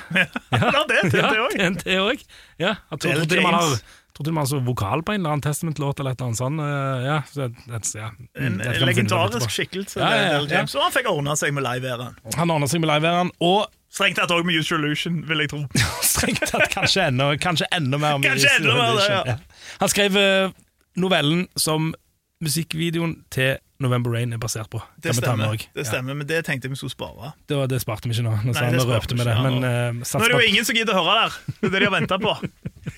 [0.52, 1.56] Ja, det, det, ja, det òg.
[1.56, 2.24] TNT òg.
[2.60, 3.78] Ja, jeg tror, Del tror
[4.14, 6.38] tror til og med så vokal på en eller annen Testament-låt eller et eller annet
[6.38, 6.60] sånt.
[6.62, 8.10] eh, Ja, så, det- ja.
[8.38, 10.00] En Mm, legendarisk skikkelse.
[10.00, 10.66] Ja, ja, ja, ja.
[10.66, 12.16] Så han fikk ordna seg med live-æraen.
[12.38, 15.60] Han ordna seg med live-æraen, og Strengt tatt òg med Use Illusion, vil jeg tro.
[16.02, 18.18] strengt tatt kanskje enda, kanskje enda mer.
[18.18, 19.36] med Kanskje enda mer, det, ja.
[19.80, 20.50] Han skrev eh,
[20.98, 21.94] novellen som
[22.42, 24.80] musikkvideoen til November Rain er basert på.
[25.02, 27.34] Det stemmer, det stemmer, men det tenkte jeg vi skulle spare.
[27.50, 28.36] Det, var, det sparte vi ikke nå.
[28.46, 29.34] Nå, Nei, det røpte vi det.
[29.44, 31.38] Men uh, Nå er det jo ingen som gidder å høre der.
[31.58, 32.36] Det er det de har venta på.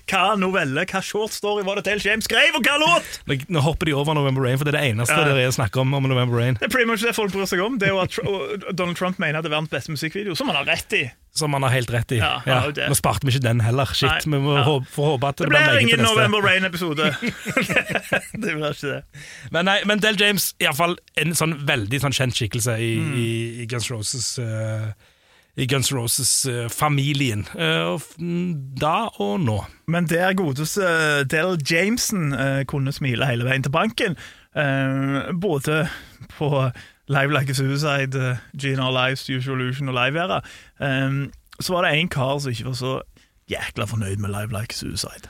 [0.09, 3.19] Hva novelle, hva short story var det til James skrev, og hva låt?!
[3.29, 5.27] Nå, nå hopper de over November Rain, for det er det eneste Ja.
[5.29, 6.59] dere er snakker om om November Rain.
[6.59, 7.79] Det er pretty much det folk bryr seg om.
[7.81, 10.59] Det er jo at Donald Trump mener at det er verdens beste musikkvideo, som han
[10.61, 11.05] har rett i.
[11.35, 12.17] Som han har helt rett i.
[12.21, 12.61] Ja, ja.
[12.87, 13.89] Nå sparte vi ikke den heller.
[13.91, 14.61] Shit, Nei, Vi må ja.
[14.63, 15.99] håpe, håpe at det, Det blir ingen.
[16.05, 17.09] November Rain-episode.
[18.43, 19.01] det blir ikke det.
[19.51, 22.93] Men, nei, men Del James i hvert fall en sånn veldig sånn kjent skikkelse i,
[22.95, 23.11] Mm.
[23.19, 23.27] i,
[23.63, 24.87] i Guns Roses Uh,
[25.57, 27.45] I Guns Roses-familien.
[28.79, 29.59] da og nå.
[29.87, 34.17] Men der godeste Del Jameson eh, kunne smile hele veien til banken,
[34.55, 35.85] eh, både
[36.37, 36.49] på
[37.07, 40.41] Live Like a Suicide, uh, GNR Lives, Usual Illusion og Live-æra,
[40.79, 43.01] um, så var det en kar som ikke var så
[43.49, 45.29] jækla fornøyd med Live Like a Suicide.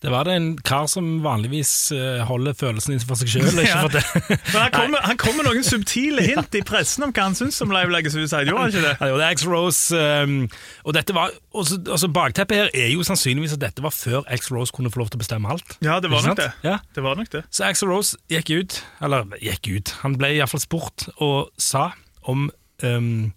[0.00, 3.50] Det var det en kar som vanligvis eh, holder følelsene for seg sjøl.
[3.68, 3.82] Ja.
[3.84, 7.60] Han kommer med- han kom med noen subtile hint i pressen om hva han syntes
[7.60, 8.94] om Live Like a Suicide, han ikke det?
[8.96, 10.00] Ja, det er X-Rose.
[10.24, 10.48] um,
[10.88, 14.72] og dette var, også, også Bakteppet her er jo sannsynligvis at dette var før X-Rose
[14.72, 15.76] kunne få lov til å bestemme alt.
[15.84, 16.48] Ja, det var nok det.
[16.64, 16.78] Ja.
[16.96, 17.44] Det var nok det.
[17.52, 21.90] Så X-Rose gikk ut, eller gikk ut, han ble iallfall spurt og sa
[22.24, 22.48] om,
[22.82, 23.34] um,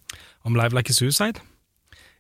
[0.48, 1.44] om Live Like a Suicide.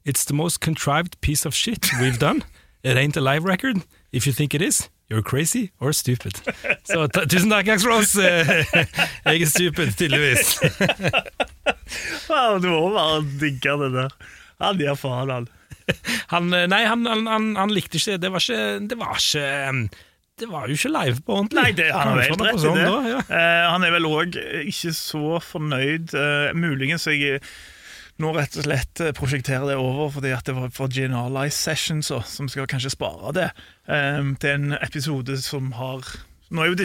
[0.03, 2.43] It's the most contrived piece of shit we've done.
[2.83, 3.79] It ain't a live record.
[4.13, 6.37] If you think it is, you're crazy or stupid.
[6.83, 8.21] Så tusen takk, Axel Rose.
[9.25, 10.59] Jeg er stupid, tydeligvis.
[12.29, 14.13] wow, du må bare digge det der.
[14.61, 15.49] Han gir faen, han.
[16.29, 19.89] Han, eh, nei, han, han, han, likte ikke Det var ikke Det var ikke
[20.39, 21.59] det var jo ikke live på ordentlig.
[21.61, 23.17] Nei, det, han han, rett sånn da, ja.
[23.21, 26.15] uh, han er vel òg ikke så fornøyd.
[26.17, 27.37] Uh, muligens jeg
[28.21, 31.55] nå rett og slett prosjektere prosjekterer det over fordi at det var for GNR Live
[31.55, 33.49] Sessions, så, som skal kanskje spare det
[33.87, 36.05] um, til en episode som har
[36.53, 36.75] Nå er jo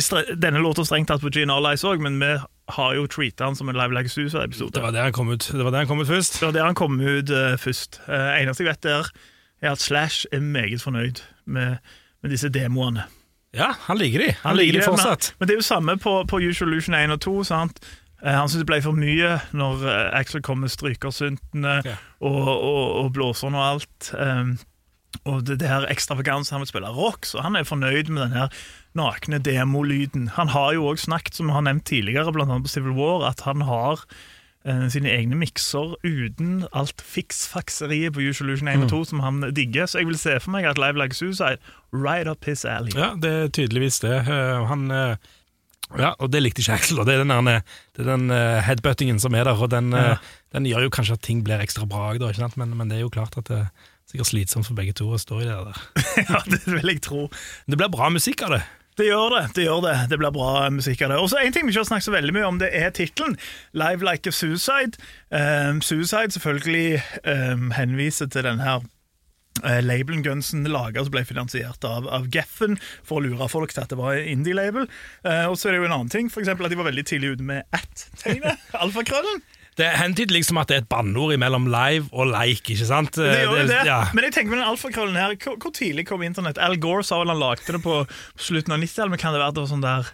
[0.41, 2.31] denne låta strengt tatt på GNR Live òg, men vi
[2.73, 4.73] har jo treata han som en Live Like Suicide-episode.
[4.73, 6.39] Det var der han kom ut, det var der han kom ut først.
[6.41, 8.01] Det var der han kom ut uh, først.
[8.07, 9.11] Uh, eneste jeg vet der,
[9.61, 11.77] er at Slash er meget fornøyd med,
[12.23, 13.05] med disse demoene.
[13.57, 14.33] Ja, han liker de.
[14.43, 15.33] Han, liker de fortsatt.
[15.35, 17.37] Men, men det er jo samme på, på Usual Lution 1 og 2.
[17.49, 17.81] Sant?
[18.23, 21.95] Eh, han syntes det ble for mye når eh, Axel kom med strykersyntene Ja.
[22.21, 24.11] og, og, og blåserne og alt.
[24.19, 24.57] Um,
[25.25, 28.37] og det, det her ekstravagansen han vil spille rock, så han er fornøyd med den
[28.37, 28.49] her
[28.99, 30.29] nakne demolyden.
[30.37, 33.41] Han har jo òg snakket, som vi har nevnt tidligere, annet på Civil War, at
[33.47, 34.03] han har
[34.67, 39.41] eh, sine egne mikser uten alt fiksfakseriet på Usual Illusion 1 og 2 som han
[39.57, 39.87] digger.
[39.87, 41.59] Så jeg vil se for meg at Live Like Suicide
[41.93, 42.93] right up his alley.
[42.95, 44.21] Ja, det er tydeligvis det.
[44.29, 45.17] Uh, Han eh,
[45.97, 47.01] Ja, og det likte ikke Axel.
[47.09, 47.63] Det er den, der,
[47.97, 50.19] det er den uh, headbuttingen som er der, og den, Ja.
[50.19, 52.33] uh, den gjør jo kanskje at ting blir ekstra bra, da?
[52.57, 53.71] Men, men det er jo klart at det er
[54.09, 55.81] sikkert slitsomt for begge to å stå i det der.
[56.29, 57.29] ja, det vil jeg tro.
[57.69, 58.63] Det blir bra musikk av det.
[58.99, 59.43] Det gjør det.
[59.55, 59.97] Det gjør det.
[60.11, 61.19] Det blir bra musikk av det.
[61.23, 63.37] Og så En ting vi ikke har snakket så veldig mye om, det er tittelen.
[63.73, 64.99] 'Live Like a Suicide'.
[65.31, 68.83] Um, suicide selvfølgelig um, henviser til den her
[69.85, 73.93] labelen Gunsen laga, som ble finansiert av, av Geffen for å lure folk til at
[73.93, 74.89] det var indie-label.
[75.27, 77.37] Uh, og så er det jo en annen ting, eksempel at de var veldig tidlig
[77.37, 78.69] ute med at-tegnet.
[78.85, 79.43] Alfakrøllen.
[79.79, 83.15] Det hentyder liksom at det er et banneord mellom live og like, ikke sant?
[83.15, 83.83] Det gjør det, det.
[83.87, 84.01] Ja.
[84.11, 86.59] Men jeg tenker med den alfakrøllen her, hvor, hvor tidlig kom internett?
[86.59, 88.01] Al Gore sa vel han lagde det på
[88.35, 90.11] slutten av 90-tallet, men kan det være det var sånn der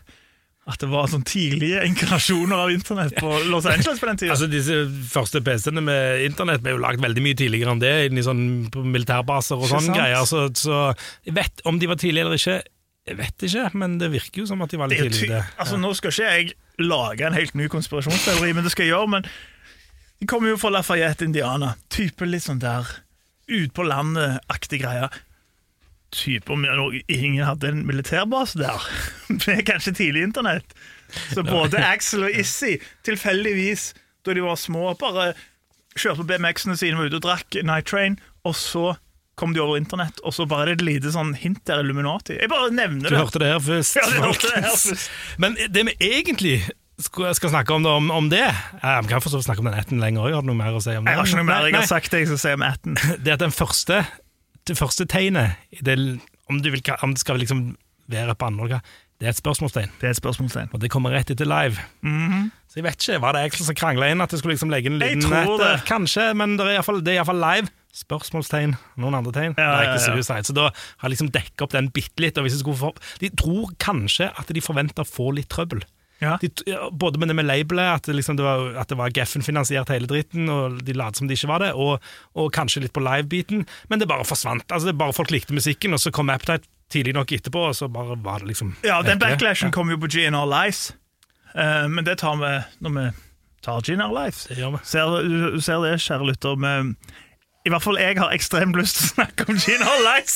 [0.65, 4.33] at det var sånn tidlige inkarnasjoner av internett på Los Angeles på den tida?
[4.33, 4.79] Altså Disse
[5.13, 8.85] første PC-ene med internett ble jo lagd veldig mye tidligere enn det, inni sånn, på
[8.87, 10.25] militærbaser og sånne greier.
[10.29, 10.87] Så, så
[11.29, 12.57] jeg vet om de var tidlige eller ikke,
[13.05, 15.43] jeg vet ikke, men det virker jo som at de var litt tidlige.
[15.61, 19.11] altså, nå skal ikke jeg lage en helt ny konspirasjonsteori, men det skal jeg gjøre.
[19.19, 19.29] Men
[20.23, 21.75] de kommer jo fra Lafayette, Indiana.
[21.93, 22.89] Type litt sånn der
[23.53, 25.11] ut på landet-aktig greie.
[26.15, 26.65] Type om
[27.11, 28.85] ingen hadde en militærbase der,
[29.47, 30.75] med kanskje tidlig internett.
[31.35, 33.93] Så både Axel og Issy tilfeldigvis,
[34.27, 35.33] da de var små, bare
[35.99, 38.93] kjørte på BMX-ene sine, var ute og drakk Night Train, og så
[39.35, 42.37] kom de over internett, og så bare er det et lite sånn hint der Illuminati.
[42.39, 43.17] Jeg bare nevner det.
[43.17, 43.99] Du hørte det her først.
[43.99, 45.09] Ja, hørte det her først.
[45.43, 46.55] Men det vi egentlig
[47.03, 49.67] skal, snakke om det, om, om det Eh, Vi kan for så vidt snakke om
[49.67, 50.37] den etten lenger òg.
[50.37, 51.11] Har du noe mer å si om det?
[51.11, 52.95] Jeg har ikke noe mer jeg har sagt det jeg skal si om atten.
[53.25, 54.05] Det er at den første
[54.65, 55.97] Det første tegnet det,
[56.49, 57.75] om, du vil, om det skal liksom
[58.09, 58.81] være på andre
[59.21, 59.93] Det er et spørsmålstegn.
[60.01, 60.73] Det er et spørsmålstegn.
[60.73, 61.79] Og det kommer rett etter live.
[62.69, 64.91] Så jeg vet ikke, Var det jeg som krangla inn at jeg skulle liksom legge
[64.91, 65.77] en Jeg liten tror etter?
[65.77, 65.85] det.
[65.89, 67.71] Kanskje, men det er iallfall live.
[67.95, 68.75] Spørsmålstegn.
[68.99, 69.55] Noen andre tegn.
[69.55, 70.43] Ja, Like ja, ja.
[70.43, 72.39] Så da har jeg liksom dekka opp den bitte litt.
[72.41, 75.85] Og hvis jeg skulle de tror kanskje at de forventer å få litt trøbbel.
[76.25, 76.37] Ja.
[76.43, 76.51] De,
[76.93, 80.09] både med det med labelet, at det, liksom, det var, at det var Geffen-finansiert hele
[80.11, 83.67] dritten, og de lot som det ikke var det, og, og kanskje litt på live-biten,
[83.93, 84.67] men det bare forsvant.
[84.71, 87.89] Altså, det bare Folk likte musikken, og så kom Appetite tidlig nok etterpå, og så
[87.93, 90.89] bare var det liksom Ja, den backlashen backlashen kom jo på GNR Lies,
[91.55, 93.07] uh, men det tar vi når vi
[93.65, 94.45] tar GNR Lives.
[94.51, 94.83] Det gjør vi.
[94.85, 95.15] Ser,
[95.55, 96.59] du ser det, kjære lytter.
[96.61, 96.95] Med,
[97.65, 100.35] I hvert fall jeg har ekstremt lyst til å snakke om gin Lies.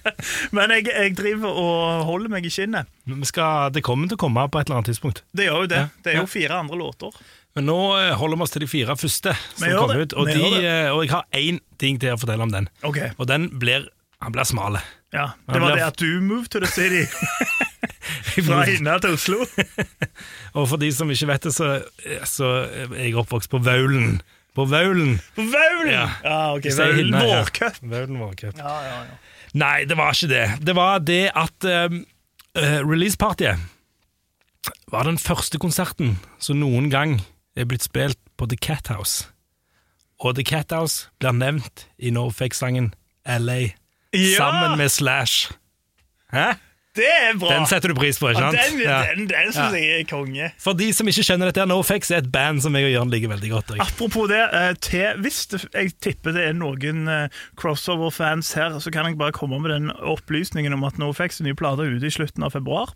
[0.56, 2.88] men jeg, jeg driver og holder meg i skinnet.
[3.30, 5.22] Skal, det kommer til å komme på et eller annet tidspunkt.
[5.36, 5.82] Det gjør jo det.
[5.84, 6.02] Ja.
[6.02, 7.14] Det er jo fire andre låter.
[7.54, 10.16] Men nå eh, holder vi oss til de fire første som kommer ut.
[10.18, 12.66] Og, de, eh, og jeg har én ting til å fortelle om den.
[12.82, 13.86] Ok, Og den blir
[14.24, 14.80] Han blir smale.
[15.12, 15.28] ja.
[15.46, 17.04] Det var det- det at du moved to the city
[18.46, 19.44] fra Hinna til Oslo.
[20.58, 21.82] Og for de som ikke vet det, så,
[22.26, 24.22] så er jeg oppvokst på Vaulen.
[24.54, 25.16] På Vaulen!
[25.34, 25.92] På Vaulen!
[25.92, 26.04] Ja.
[26.22, 26.64] Ja, ok.
[26.68, 27.78] Vi sier Vaulen vårcup.
[27.82, 28.58] Vaulen vårcup.
[28.58, 29.16] Ja, ja, ja.
[29.54, 30.44] Nei, det var ikke det.
[30.66, 32.00] Det var det at um,
[32.58, 33.58] uh, releasepartyet
[34.90, 37.18] var den første konserten som noen gang
[37.58, 39.26] er blitt spilt på The Cat House.
[40.22, 42.92] Og The Cat House blir nevnt i Norfake-sangen
[43.26, 43.60] LA,
[44.14, 44.36] Ja!
[44.38, 45.50] sammen med Slash.
[46.32, 46.52] Hæ?
[46.94, 47.48] Det er bra!
[47.50, 48.70] Den setter du pris på, ikke Ja, sant?
[48.70, 48.98] den Ja.
[49.14, 49.70] den, den syns Ja.
[49.74, 50.52] jeg er konge.
[50.62, 53.28] For de som ikke skjønner dette, NoFX er et band som jeg og Jørn liker
[53.32, 53.72] veldig godt.
[53.74, 53.80] Jeg.
[53.80, 55.40] Apropos det, eh, til, hvis
[55.74, 57.28] jeg tipper det er noen eh,
[57.58, 61.82] crossover-fans her, så kan jeg bare komme med den opplysningen om at NoFX nye plate
[61.82, 62.94] er ute i slutten av februar.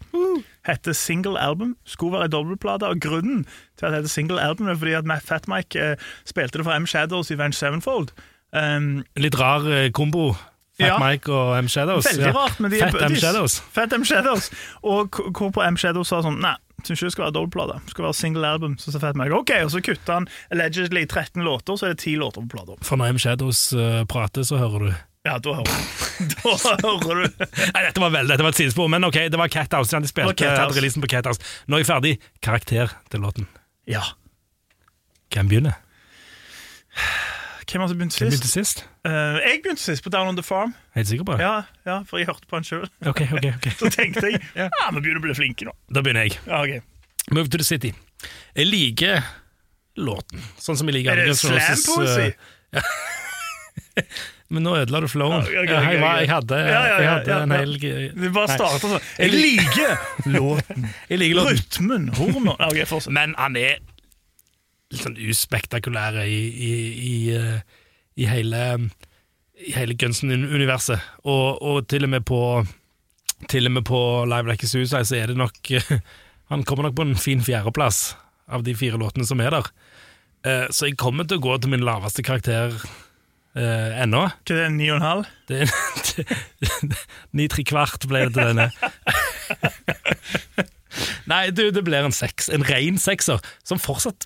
[0.66, 1.74] Heter Single Album.
[1.84, 2.86] Skulle være ei dobbeltplate.
[2.86, 3.46] Og grunnen
[3.78, 6.78] til at det heter Single Album, er fordi at Matt Fatmike eh, spilte det for
[6.78, 8.12] M Shadows i Venge Sevenfold.
[8.54, 10.36] Um, Litt rar kombo.
[10.78, 10.98] Fat Ja.
[11.02, 12.06] Mike og M Shadows.
[12.06, 12.60] Veldig rart.
[12.62, 13.58] Men de, Fat M Shadows.
[13.74, 14.50] Fat M Shadows.
[14.86, 16.54] Og hvorpå M Shadows sa sånn Nei,
[16.86, 17.80] syns ikke det skal være dobbeltplate.
[17.88, 18.76] Det skal være single album.
[18.78, 22.04] Så sa Fat Mike OK, og så kutta han allegedly 13 låter, så er det
[22.04, 22.78] 10 låter på plata.
[22.86, 24.92] For når M Shadows uh, prater, så hører du
[25.26, 25.96] Ja, da hører du.
[26.38, 27.42] Da hører du.
[27.74, 29.98] Nei, dette var veldig, dette var et sidespor, men ok, det var Cat House.
[29.98, 31.42] De spilte hadde releasen på Cat House.
[31.66, 32.14] Nå er jeg ferdig.
[32.42, 33.50] Karakter til låten.
[33.90, 34.06] Ja.
[35.34, 35.82] Hvem begynner?
[37.68, 38.22] Hvem har Hvem sist?
[38.24, 38.84] begynte sist?
[39.04, 40.74] Uh, jeg begynte sist på Down on the Farm.
[40.96, 41.44] Helt sikker på det?
[41.44, 42.86] Ja, ja for jeg hørte på den sjøl.
[43.06, 43.68] Ok, ok, ok.
[43.82, 44.70] Så tenkte jeg Ja.
[44.80, 45.74] ah, vi begynner å bli flinke nå.
[45.92, 46.38] Da begynner jeg.
[46.48, 47.34] Ja, ok.
[47.36, 47.92] Move to the City.
[48.56, 49.20] Jeg liker
[50.00, 52.30] låten, sånn som jeg liker Er det slam-poesi?
[52.72, 52.88] eh,
[54.48, 55.42] Men nå ødela du flowen.
[55.44, 56.20] Ja, okay, okay, jeg, ok, var, ok.
[56.22, 57.58] jeg hadde, Ja, ja, ja, jeg hadde ja, en ja.
[57.58, 59.06] hel Vi bare starter sånn.
[59.20, 60.06] Jeg liker
[60.38, 60.86] låten.
[61.10, 61.58] Jeg liker låten.
[61.58, 63.12] Rytmen, hornet ja, fortsett.
[63.12, 63.76] Men han er
[64.92, 66.70] litt sånn uspektakulære i, i,
[67.08, 67.58] i, eh,
[68.16, 68.62] i hele
[69.58, 71.02] i hele Gunsen-universet.
[71.26, 72.38] Og, og til og med på
[73.50, 73.98] Til og med på
[74.30, 75.58] Live Like a Suicide så er det nok
[76.52, 78.14] Han kommer nok på en fin fjerdeplass
[78.48, 79.66] av de fire låtene som er der.
[80.46, 82.72] Eh, Så jeg kommer til å gå til min laveste karakter
[83.52, 84.22] eh, ennå.
[84.48, 85.26] Til den ni og en halv?
[85.50, 85.68] Det
[87.36, 88.70] Ni tre kvart ble det til denne.
[91.28, 92.48] Nei, du, det blir en seks.
[92.54, 94.24] En ren sekser, som fortsatt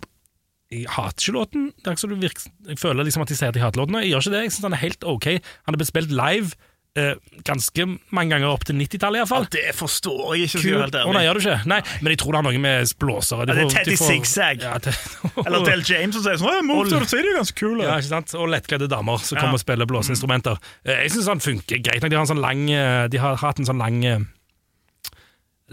[0.72, 1.70] Jeg hater ikke låten.
[1.76, 3.82] Det er ikke så det virker, jeg føler liksom at de sier at de hater
[3.84, 4.00] låten.
[4.00, 4.44] Jeg gjør ikke det.
[4.46, 5.26] Jeg synes han er helt ok.
[5.68, 6.54] Han er blitt spilt live
[6.96, 7.14] eh,
[7.48, 9.46] ganske mange ganger opp til 90-tallet, iallfall.
[9.52, 10.80] Det forstår jeg ikke, Kul.
[10.82, 11.58] helt oh, nei, gjør du ikke?
[11.72, 14.64] Nei, men jeg tror det har noe med blåsere Ja, det er Teddy Zigzag.
[14.66, 14.92] Ja, det,
[15.46, 17.80] Eller Del James som sier sånn «Å, Move to the City er ganske kul.
[17.84, 18.34] Ja, ikke sant?
[18.36, 19.44] Og lettkledde damer som Ja.
[19.46, 20.60] kommer og spiller blåseinstrumenter.
[20.84, 22.12] Eh, Jeg syns han funker greit nok.
[22.12, 24.20] De har, en sånn lang, eh, de har hatt en sånn lang eh,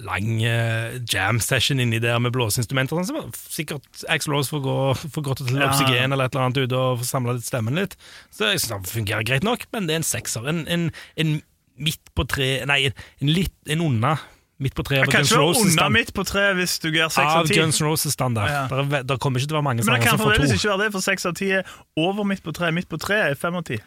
[0.05, 2.99] Lang eh, jam session inni der med blåseinstrumenter.
[3.03, 4.77] Sånn, så sikkert Axl Rose får, gå,
[5.15, 5.67] får gått til Ja.
[5.71, 7.97] oksygen eller et eller annet ute og samla stemmen litt.
[8.31, 10.47] Så jeg syns han fungerer greit nok, men det er en sekser.
[10.49, 11.37] En, en, en
[11.79, 12.85] midt på tre Nei,
[13.21, 14.17] en, litt En unna
[14.59, 15.07] midt på treet.
[15.07, 17.55] Kanskje av kan unna midt på treet hvis du gjør seks av av ti.
[17.55, 18.49] Guns Roses standard.
[18.51, 18.65] Ja.
[18.67, 20.33] Der, er der kommer ikke til å være mange Men det sanger kan som får
[20.35, 20.59] fremdeles to.
[20.59, 22.75] ikke være det, for seks av ti er over midt på treet.
[22.75, 23.77] Midt på treet er fem av ti.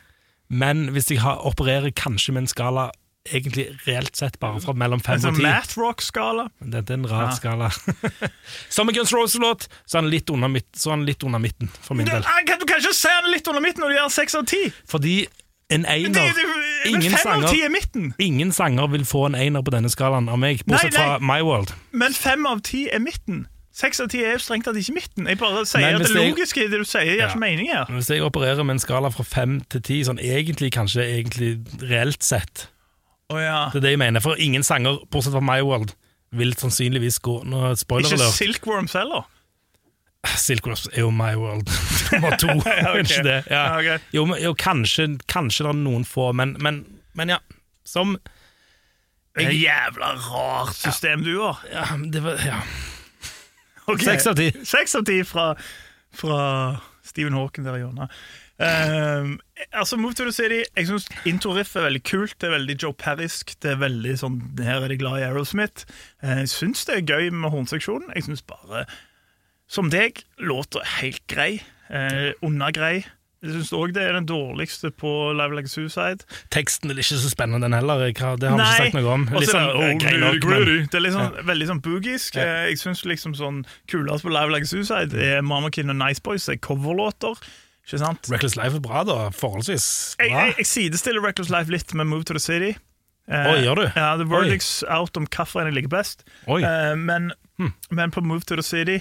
[0.48, 2.87] Men hvis jeg har, opererer kanskje med en skala
[3.30, 6.48] egentlig reelt sett bare fra mellom fem sånn og ti math rock-skala.
[6.61, 7.37] Det er en rar Ja.
[7.37, 7.68] skala.
[8.68, 12.22] Som med Guns Roses-låt, så er han litt under, er han midten, for min del.
[12.22, 14.62] Du, du kan ikke se den litt under midten når du gjør seks av ti!
[14.90, 15.26] Fordi
[15.72, 16.32] en einer
[16.85, 20.92] Ingen sanger, er ingen sanger vil få en einer på denne skalaen av meg, bortsett
[20.92, 21.06] Nei, nei.
[21.06, 21.70] fra My World.
[21.94, 23.46] Men fem av ti er midten.
[23.72, 25.28] Seks av ti er jo strengt tatt ikke midten.
[25.30, 27.28] Jeg bare sier Men at det logiske i det du sier, gjør Ja.
[27.30, 27.87] ikke mening her.
[27.88, 32.20] Hvis jeg opererer med en skala fra fem til ti, sånn egentlig kanskje egentlig reelt
[32.26, 32.66] sett
[33.33, 33.59] Å ja.
[33.73, 35.95] Det er det jeg mener, for ingen sanger, bortsett fra My World,
[36.33, 38.29] vil sannsynligvis gå Nå spoiler Ikke.
[38.33, 39.27] Silkworms heller.
[40.38, 41.68] Silkworms er jo My World
[42.12, 42.55] nummer to.
[42.83, 42.92] Ja.
[43.01, 43.38] Ikke det?
[43.51, 43.64] Ja.
[43.81, 44.07] Ja, ok.
[44.16, 46.85] Jo, jo kanskje, kanskje det er noen få, men, men,
[47.18, 47.40] men ja.
[47.88, 48.14] Som
[49.37, 51.61] er jævla rart system du har.
[51.73, 52.61] ja, det var, ja.
[53.99, 54.51] Seks av ti.
[54.68, 55.51] Seks av ti fra,
[56.14, 56.42] fra
[57.05, 58.12] Stephen Hawking der i hjørnet.
[58.62, 59.38] Ehm,
[59.72, 62.35] altså Move to the City Jeg synes Intro-riff er veldig kult.
[62.40, 63.55] Det er veldig Joe Parrisk.
[63.62, 65.87] Det er veldig sånn Her er de glad i Aerosmith.
[66.22, 68.12] Jeg Jeg syns det er gøy med hornseksjonen.
[68.14, 68.85] Jeg syns bare,
[69.68, 71.62] som deg, låter helt grei.
[71.92, 73.03] Uh, Undergrei.
[73.42, 76.22] Jeg syns òg det er den dårligste på Live Like Suicide.
[76.55, 77.98] Teksten er ikke så spennende, den heller.
[77.98, 79.25] Det har vi ikke sagt noe om.
[79.35, 79.88] Litt sånn, er det, oh,
[80.20, 81.42] nok, men- Det er liksom, ja.
[81.51, 82.37] veldig sånn boogisk.
[82.38, 82.42] Ja.
[82.42, 86.22] Eh, Jeg syns liksom sånn kulest på Live Like Suicide er Mama Kin og Nice
[86.22, 86.46] Boys.
[86.46, 87.35] Det er coverlåter.
[87.87, 88.29] Ikke sant?
[88.31, 89.16] Reckless Life er bra, da.
[89.35, 89.87] Forholdsvis
[90.21, 90.45] Jeg, bra.
[90.47, 92.77] jeg, jeg sidestiller Reckless Life litt med Move to the City.
[93.31, 93.85] Eh, Oi, gjør du?
[93.97, 96.25] Ja, The verdict's out om hvilken jeg liker best.
[96.47, 97.73] Eh, men, Hm.
[97.90, 99.01] men på Move to the City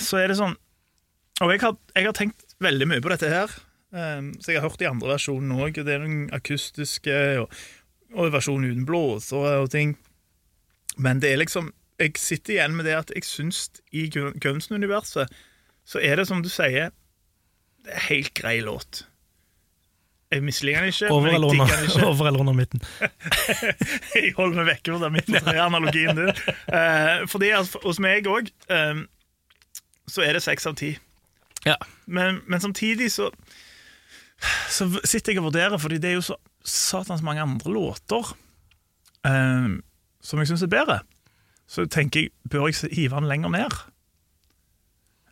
[0.00, 0.54] så er det sånn
[1.42, 3.52] Og jeg har, jeg har tenkt veldig mye på dette her.
[3.96, 5.78] Eh, så jeg har hørt de andre versjonene òg.
[5.84, 7.52] Det er noen akustiske og,
[8.14, 9.96] og versjonen uten blåser og ting.
[11.00, 15.28] Men det er liksom Jeg sitter igjen med det at jeg syns i Gunsen-universet
[15.90, 16.90] så er det som du sier
[17.84, 19.04] Det er helt grei låt.
[20.30, 22.06] Jeg misliker den ikke, Over eller, under, ikke.
[22.10, 22.82] over eller under midten.
[24.14, 26.30] Jeg holder meg vekke fra den tre-analogien din.
[26.70, 28.52] Uh, fordi altså, hos meg òg
[30.10, 30.92] så er det seks av ti.
[31.66, 31.74] Ja.
[32.06, 33.30] Men, men samtidig så
[34.70, 38.30] Så sitter jeg og vurderer, fordi det er jo så satans mange andre låter
[39.28, 39.66] eh,
[40.24, 40.96] som jeg syns er bedre.
[41.68, 43.76] Så tenker jeg, bør jeg hive den lenger ned?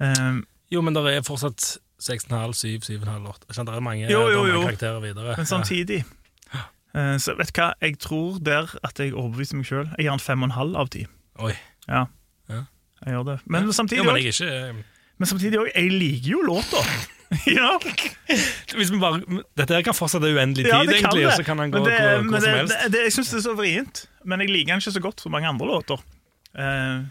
[0.04, 3.46] Eh, Jo, men det er fortsatt 6,5, 7, 7,5, 8.
[3.48, 4.61] Jeg Det er mange, Jo, jo, jo.
[4.62, 5.34] karakterer videre.
[5.37, 6.04] men samtidig
[6.94, 9.88] eh, Så vet du hva, jeg tror der at jeg overbeviser meg sjøl.
[9.98, 11.06] Jeg gir den fem og en halv av ti.
[11.38, 11.44] Ja.
[11.44, 11.52] Oi.
[11.88, 12.04] Ja.
[12.48, 12.62] Ja.
[13.04, 13.38] Jeg gjør det.
[13.46, 14.74] Men samtidig òg men også- jeg
[15.18, 16.78] Men samtidig òg, jeg liker jo låta.
[17.58, 17.78] ja.
[18.76, 19.20] Hvis vi bare,
[19.56, 21.26] Dette her kan fortsette uendelig tid, ja, det egentlig, det.
[21.26, 22.74] og så kan han gå Men det, hvor, men hvor som helst.
[22.92, 24.04] det, jeg syns det er så vrient.
[24.24, 25.98] Men jeg liker den ikke så godt som mange andre låter.
[26.58, 27.02] Eh,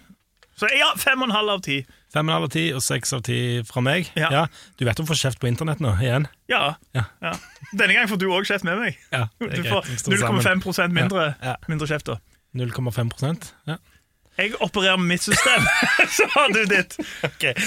[0.58, 1.82] så ja, fem og en halv av ti.
[2.13, 4.10] Fem og en halv av ti og seks av ti fra meg.
[4.17, 4.46] Ja.
[4.80, 6.26] Du vet du får kjeft på internett nå, igjen?
[6.50, 6.76] Ja.
[6.98, 7.04] Ja.
[7.22, 7.36] ja.
[7.74, 8.98] Denne gangen får du òg kjeft med meg.
[9.13, 9.91] Ja, Du får greit.
[9.91, 11.56] Vi står 0,5 mindre, Ja, ja.
[11.70, 12.10] mindre kjeft.
[12.10, 12.17] da
[12.58, 13.78] 0,5 ja.
[14.38, 15.63] Jeg opererer med mitt system,
[16.17, 16.93] så har du ditt.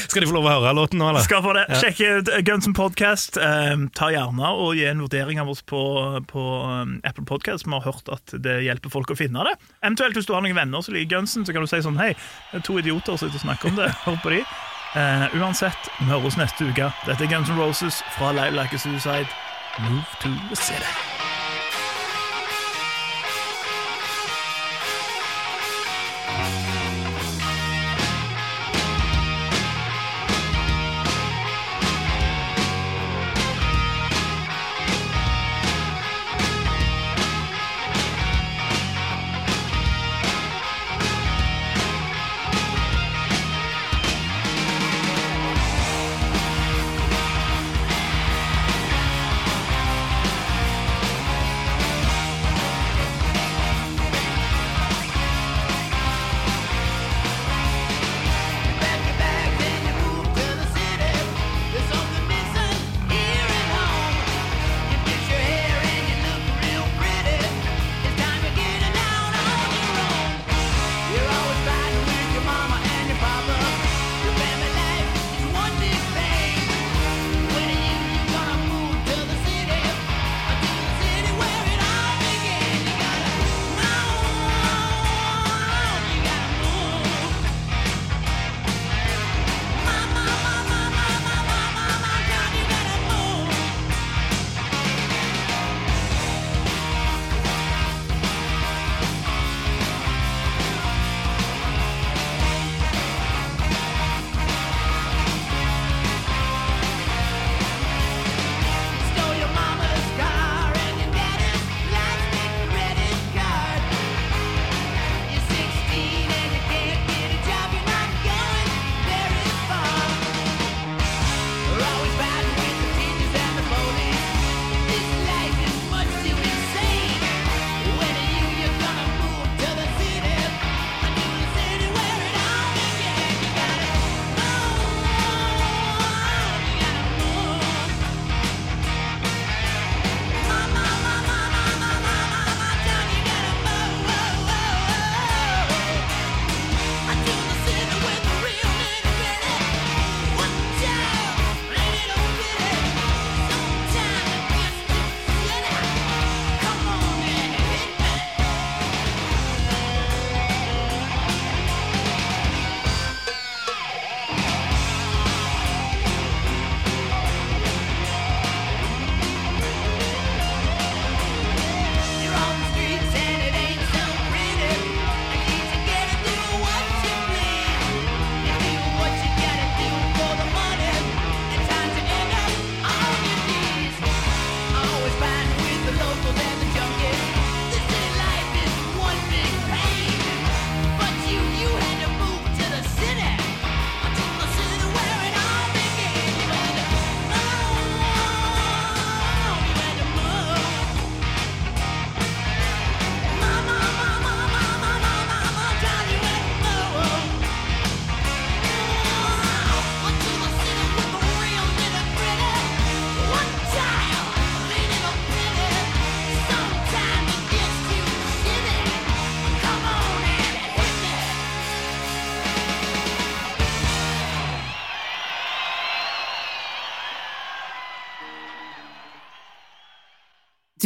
[0.06, 1.24] Skal de få lov å høre låten nå, eller?
[1.26, 1.64] Skal få det.
[1.80, 2.30] Sjekk ut
[2.68, 3.40] N' Podcast.
[3.42, 5.80] Eh, ta gjerne og gi en vurdering av oss på,
[6.30, 7.66] på um, Apple Podcast.
[7.66, 9.56] Vi har hørt at det hjelper folk å finne det.
[9.82, 12.12] Eventuelt hvis du har noen venner som liker Gunsen, så kan du si sånn Hei,
[12.52, 13.90] det er to idioter som sitter og snakker om det.
[14.06, 14.44] Hør på de.
[14.94, 16.92] Eh, uansett, vi høres neste uke.
[17.08, 19.26] Dette er Guns N' Roses fra Live Like a Suicide.
[19.82, 21.19] Move to the city.